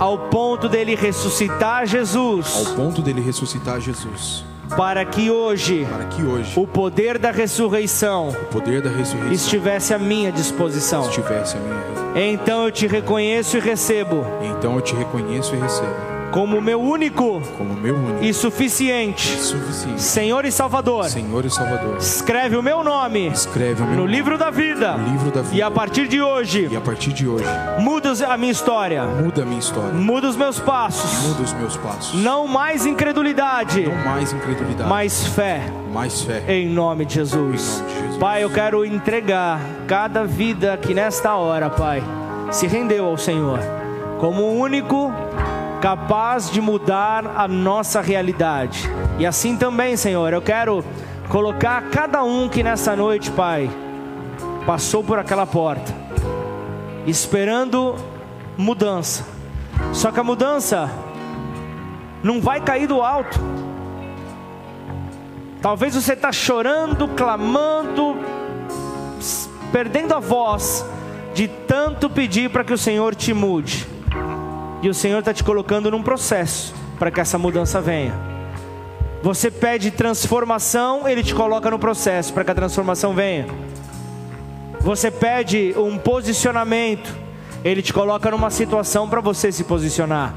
[0.00, 4.44] ao ponto dele ressuscitar Jesus, ao ponto dele ressuscitar Jesus,
[4.76, 9.94] para que hoje para que hoje o poder da ressurreição o poder da ressurreição estivesse
[9.94, 11.08] à minha disposição.
[11.08, 11.82] estivesse à minha
[12.14, 17.40] Então eu te reconheço e recebo Então eu te reconheço e recebo como meu único
[17.58, 21.04] como meu único e suficiente suficiente Senhor e Salvador.
[21.04, 21.96] Senhor e Salvador.
[21.98, 24.96] Escreve o meu nome Escreve o meu no livro da vida.
[24.96, 25.54] no livro da vida.
[25.56, 27.44] E a partir de hoje, E a partir de hoje,
[27.78, 31.28] muda a minha história, muda a minha história, muda os meus passos.
[31.28, 32.14] muda os meus passos.
[32.20, 35.62] Não mais incredulidade, Não mais incredulidade, mas fé.
[35.92, 36.42] mais fé.
[36.48, 37.42] Em nome de Jesus.
[37.80, 38.18] Em nome de Jesus.
[38.18, 42.02] Pai, eu quero entregar cada vida que nesta hora, Pai,
[42.50, 43.58] se rendeu ao Senhor,
[44.18, 45.12] como o único
[45.82, 48.88] capaz de mudar a nossa realidade.
[49.18, 50.84] E assim também, Senhor, eu quero
[51.28, 53.68] colocar cada um que nessa noite, Pai,
[54.64, 55.92] passou por aquela porta,
[57.04, 57.96] esperando
[58.56, 59.26] mudança.
[59.92, 60.88] Só que a mudança
[62.22, 63.40] não vai cair do alto.
[65.60, 68.16] Talvez você está chorando, clamando,
[69.72, 70.86] perdendo a voz
[71.34, 73.91] de tanto pedir para que o Senhor te mude.
[74.82, 78.12] E o Senhor está te colocando num processo para que essa mudança venha.
[79.22, 83.46] Você pede transformação, Ele te coloca no processo para que a transformação venha.
[84.80, 87.14] Você pede um posicionamento,
[87.64, 90.34] Ele te coloca numa situação para você se posicionar.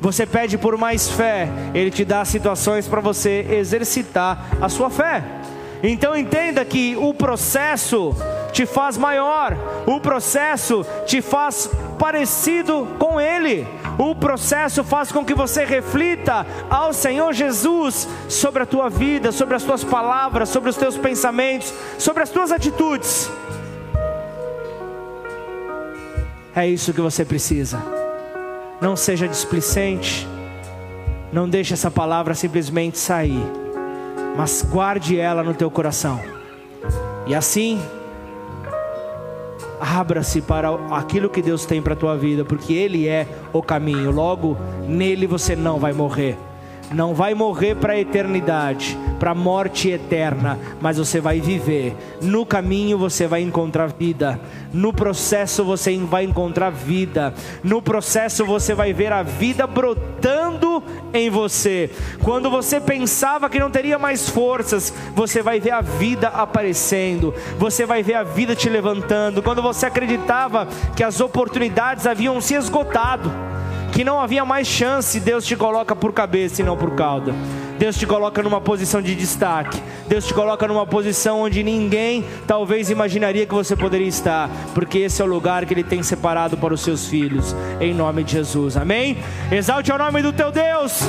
[0.00, 5.24] Você pede por mais fé, Ele te dá situações para você exercitar a sua fé.
[5.82, 8.14] Então entenda que o processo
[8.52, 11.68] te faz maior, o processo te faz
[11.98, 13.66] parecido com Ele.
[13.98, 19.56] O processo faz com que você reflita ao Senhor Jesus sobre a tua vida, sobre
[19.56, 23.30] as tuas palavras, sobre os teus pensamentos, sobre as tuas atitudes.
[26.54, 27.82] É isso que você precisa.
[28.80, 30.28] Não seja displicente.
[31.32, 33.61] Não deixe essa palavra simplesmente sair.
[34.36, 36.20] Mas guarde ela no teu coração.
[37.26, 37.80] E assim,
[39.80, 44.10] abra-se para aquilo que Deus tem para a tua vida, porque Ele é o caminho.
[44.10, 44.56] Logo,
[44.86, 46.36] nele você não vai morrer.
[46.94, 51.96] Não vai morrer para a eternidade, para a morte eterna, mas você vai viver.
[52.20, 54.38] No caminho você vai encontrar vida.
[54.72, 57.32] No processo você vai encontrar vida.
[57.64, 60.82] No processo você vai ver a vida brotando
[61.14, 61.90] em você.
[62.22, 67.34] Quando você pensava que não teria mais forças, você vai ver a vida aparecendo.
[67.58, 69.42] Você vai ver a vida te levantando.
[69.42, 73.32] Quando você acreditava que as oportunidades haviam se esgotado,
[73.92, 77.34] que não havia mais chance, Deus te coloca por cabeça e não por cauda.
[77.78, 79.80] Deus te coloca numa posição de destaque.
[80.08, 85.20] Deus te coloca numa posição onde ninguém talvez imaginaria que você poderia estar, porque esse
[85.20, 88.76] é o lugar que Ele tem separado para os seus filhos, em nome de Jesus.
[88.76, 89.18] Amém?
[89.50, 91.00] Exalte o nome do teu Deus,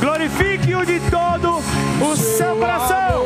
[0.00, 1.58] glorifique-o de todo
[2.00, 3.22] o seu coração.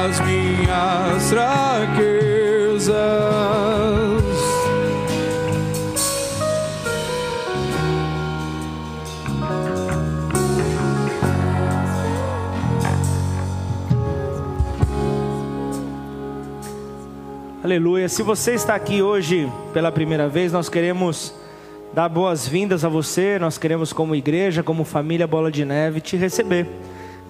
[0.04, 2.94] nas minhas fraquezas.
[17.64, 18.10] Aleluia.
[18.10, 21.34] Se você está aqui hoje pela primeira vez, nós queremos
[21.94, 23.40] dar boas-vindas a você.
[23.40, 26.68] Nós queremos, como igreja, como família Bola de Neve, te receber.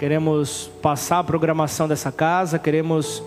[0.04, 3.24] Queremos passar a programação dessa casa, queremos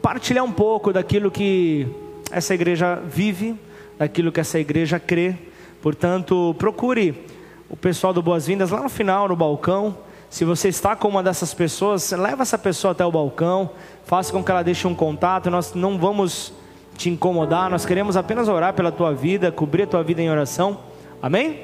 [0.00, 1.86] partilhar um pouco daquilo que
[2.32, 3.54] essa igreja vive,
[3.98, 5.34] daquilo que essa igreja crê.
[5.82, 7.22] Portanto, procure
[7.68, 9.98] o pessoal do Boas-Vindas lá no final, no balcão.
[10.30, 13.68] Se você está com uma dessas pessoas, leva essa pessoa até o balcão,
[14.06, 15.50] faça com que ela deixe um contato.
[15.50, 16.50] Nós não vamos
[16.96, 20.78] te incomodar, nós queremos apenas orar pela tua vida, cobrir a tua vida em oração.
[21.20, 21.60] Amém?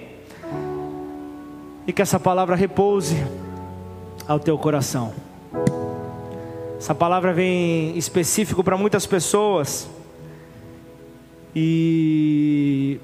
[1.87, 3.17] E que essa palavra repouse
[4.33, 5.13] ao teu coração.
[6.79, 9.89] Essa palavra vem específico para muitas pessoas.
[11.55, 12.99] E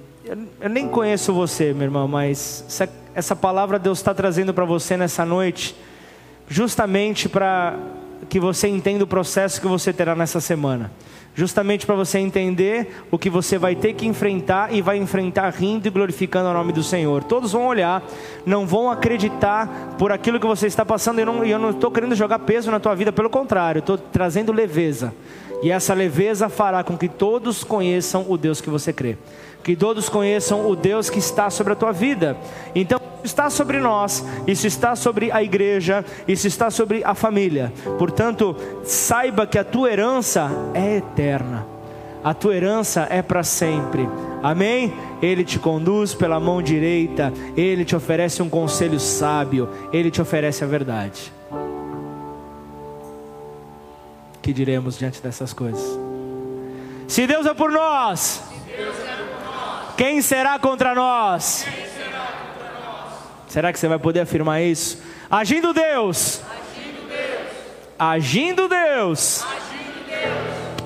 [0.61, 4.97] eu, nem conheço você, meu irmão, mas essa, essa palavra Deus está trazendo para você
[4.97, 5.77] nessa noite,
[6.49, 7.79] justamente para
[8.29, 10.91] que você entenda o processo que você terá nessa semana.
[11.39, 15.87] Justamente para você entender o que você vai ter que enfrentar e vai enfrentar rindo
[15.87, 17.23] e glorificando o nome do Senhor.
[17.23, 18.03] Todos vão olhar,
[18.45, 21.21] não vão acreditar por aquilo que você está passando.
[21.21, 25.15] E eu não- estou querendo jogar peso na tua vida, pelo contrário, estou trazendo leveza.
[25.63, 29.17] E essa leveza fará com que todos conheçam o Deus que você crê.
[29.63, 32.37] Que todos conheçam o Deus que está sobre a tua vida.
[32.75, 37.73] Então, está sobre nós, isso está sobre a igreja, isso está sobre a família.
[37.99, 41.67] Portanto, saiba que a tua herança é eterna,
[42.23, 44.09] a tua herança é para sempre.
[44.43, 44.93] Amém?
[45.21, 50.63] Ele te conduz pela mão direita, ele te oferece um conselho sábio, ele te oferece
[50.63, 51.33] a verdade.
[54.41, 55.99] Que diremos diante dessas coisas?
[57.09, 58.43] Se Deus é por nós,
[59.97, 61.67] quem será contra nós?
[63.49, 65.03] Será que você vai poder afirmar isso?
[65.31, 66.43] Agindo Deus.
[67.99, 69.45] Agindo Deus.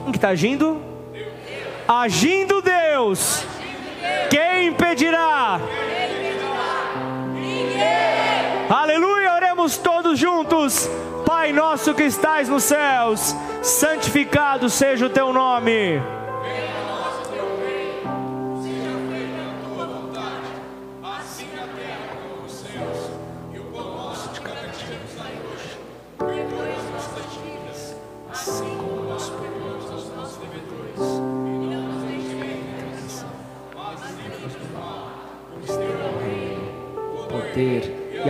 [0.02, 0.80] Quem que está agindo?
[1.86, 3.44] Agindo Deus.
[4.30, 5.60] Quem impedirá?
[8.70, 10.88] Aleluia, oremos todos juntos.
[11.26, 16.00] Pai nosso que estais nos céus, santificado seja o teu nome.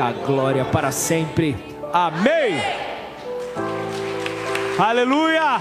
[0.02, 1.54] A glória para sempre.
[1.92, 2.60] Amém.
[4.76, 5.60] Aleluia.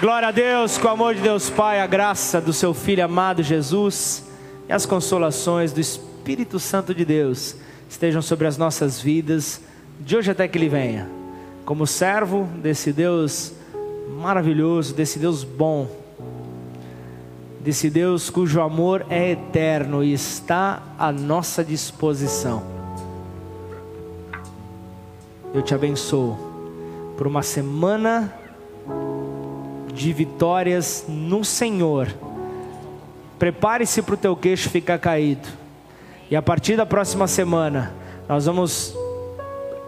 [0.00, 3.42] Glória a Deus, com o amor de Deus Pai, a graça do seu Filho amado
[3.42, 4.24] Jesus
[4.66, 7.54] e as consolações do Espírito Santo de Deus
[7.86, 9.60] estejam sobre as nossas vidas,
[10.00, 11.10] de hoje até que Ele venha.
[11.66, 13.52] Como servo desse Deus
[14.18, 15.86] maravilhoso, desse Deus bom
[17.64, 22.62] desse Deus cujo amor é eterno e está à nossa disposição.
[25.54, 26.36] Eu te abençoo
[27.16, 28.30] por uma semana
[29.94, 32.14] de vitórias no Senhor.
[33.38, 35.48] Prepare-se para o teu queixo ficar caído.
[36.30, 37.94] E a partir da próxima semana,
[38.28, 38.94] nós vamos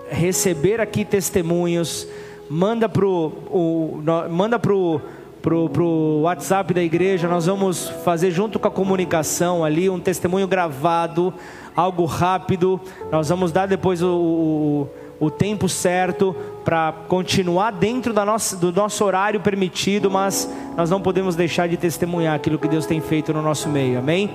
[0.09, 2.09] receber aqui testemunhos.
[2.48, 4.01] Manda para o,
[4.31, 4.98] manda pro
[5.47, 10.48] pro, pro WhatsApp da igreja, nós vamos fazer junto com a comunicação ali um testemunho
[10.48, 11.32] gravado,
[11.77, 12.81] algo rápido.
[13.12, 18.73] Nós vamos dar depois o, o, o tempo certo para continuar dentro da nossa, do
[18.73, 23.32] nosso horário permitido, mas nós não podemos deixar de testemunhar aquilo que Deus tem feito
[23.32, 24.28] no nosso meio, amém?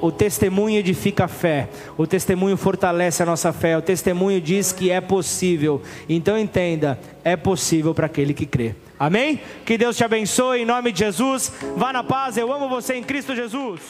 [0.00, 1.68] O testemunho edifica a fé,
[1.98, 5.82] o testemunho fortalece a nossa fé, o testemunho diz que é possível.
[6.08, 8.76] Então entenda, é possível para aquele que crê.
[8.98, 9.40] Amém?
[9.64, 11.52] Que Deus te abençoe em nome de Jesus.
[11.76, 12.36] Vá na paz.
[12.36, 13.80] Eu amo você em Cristo Jesus.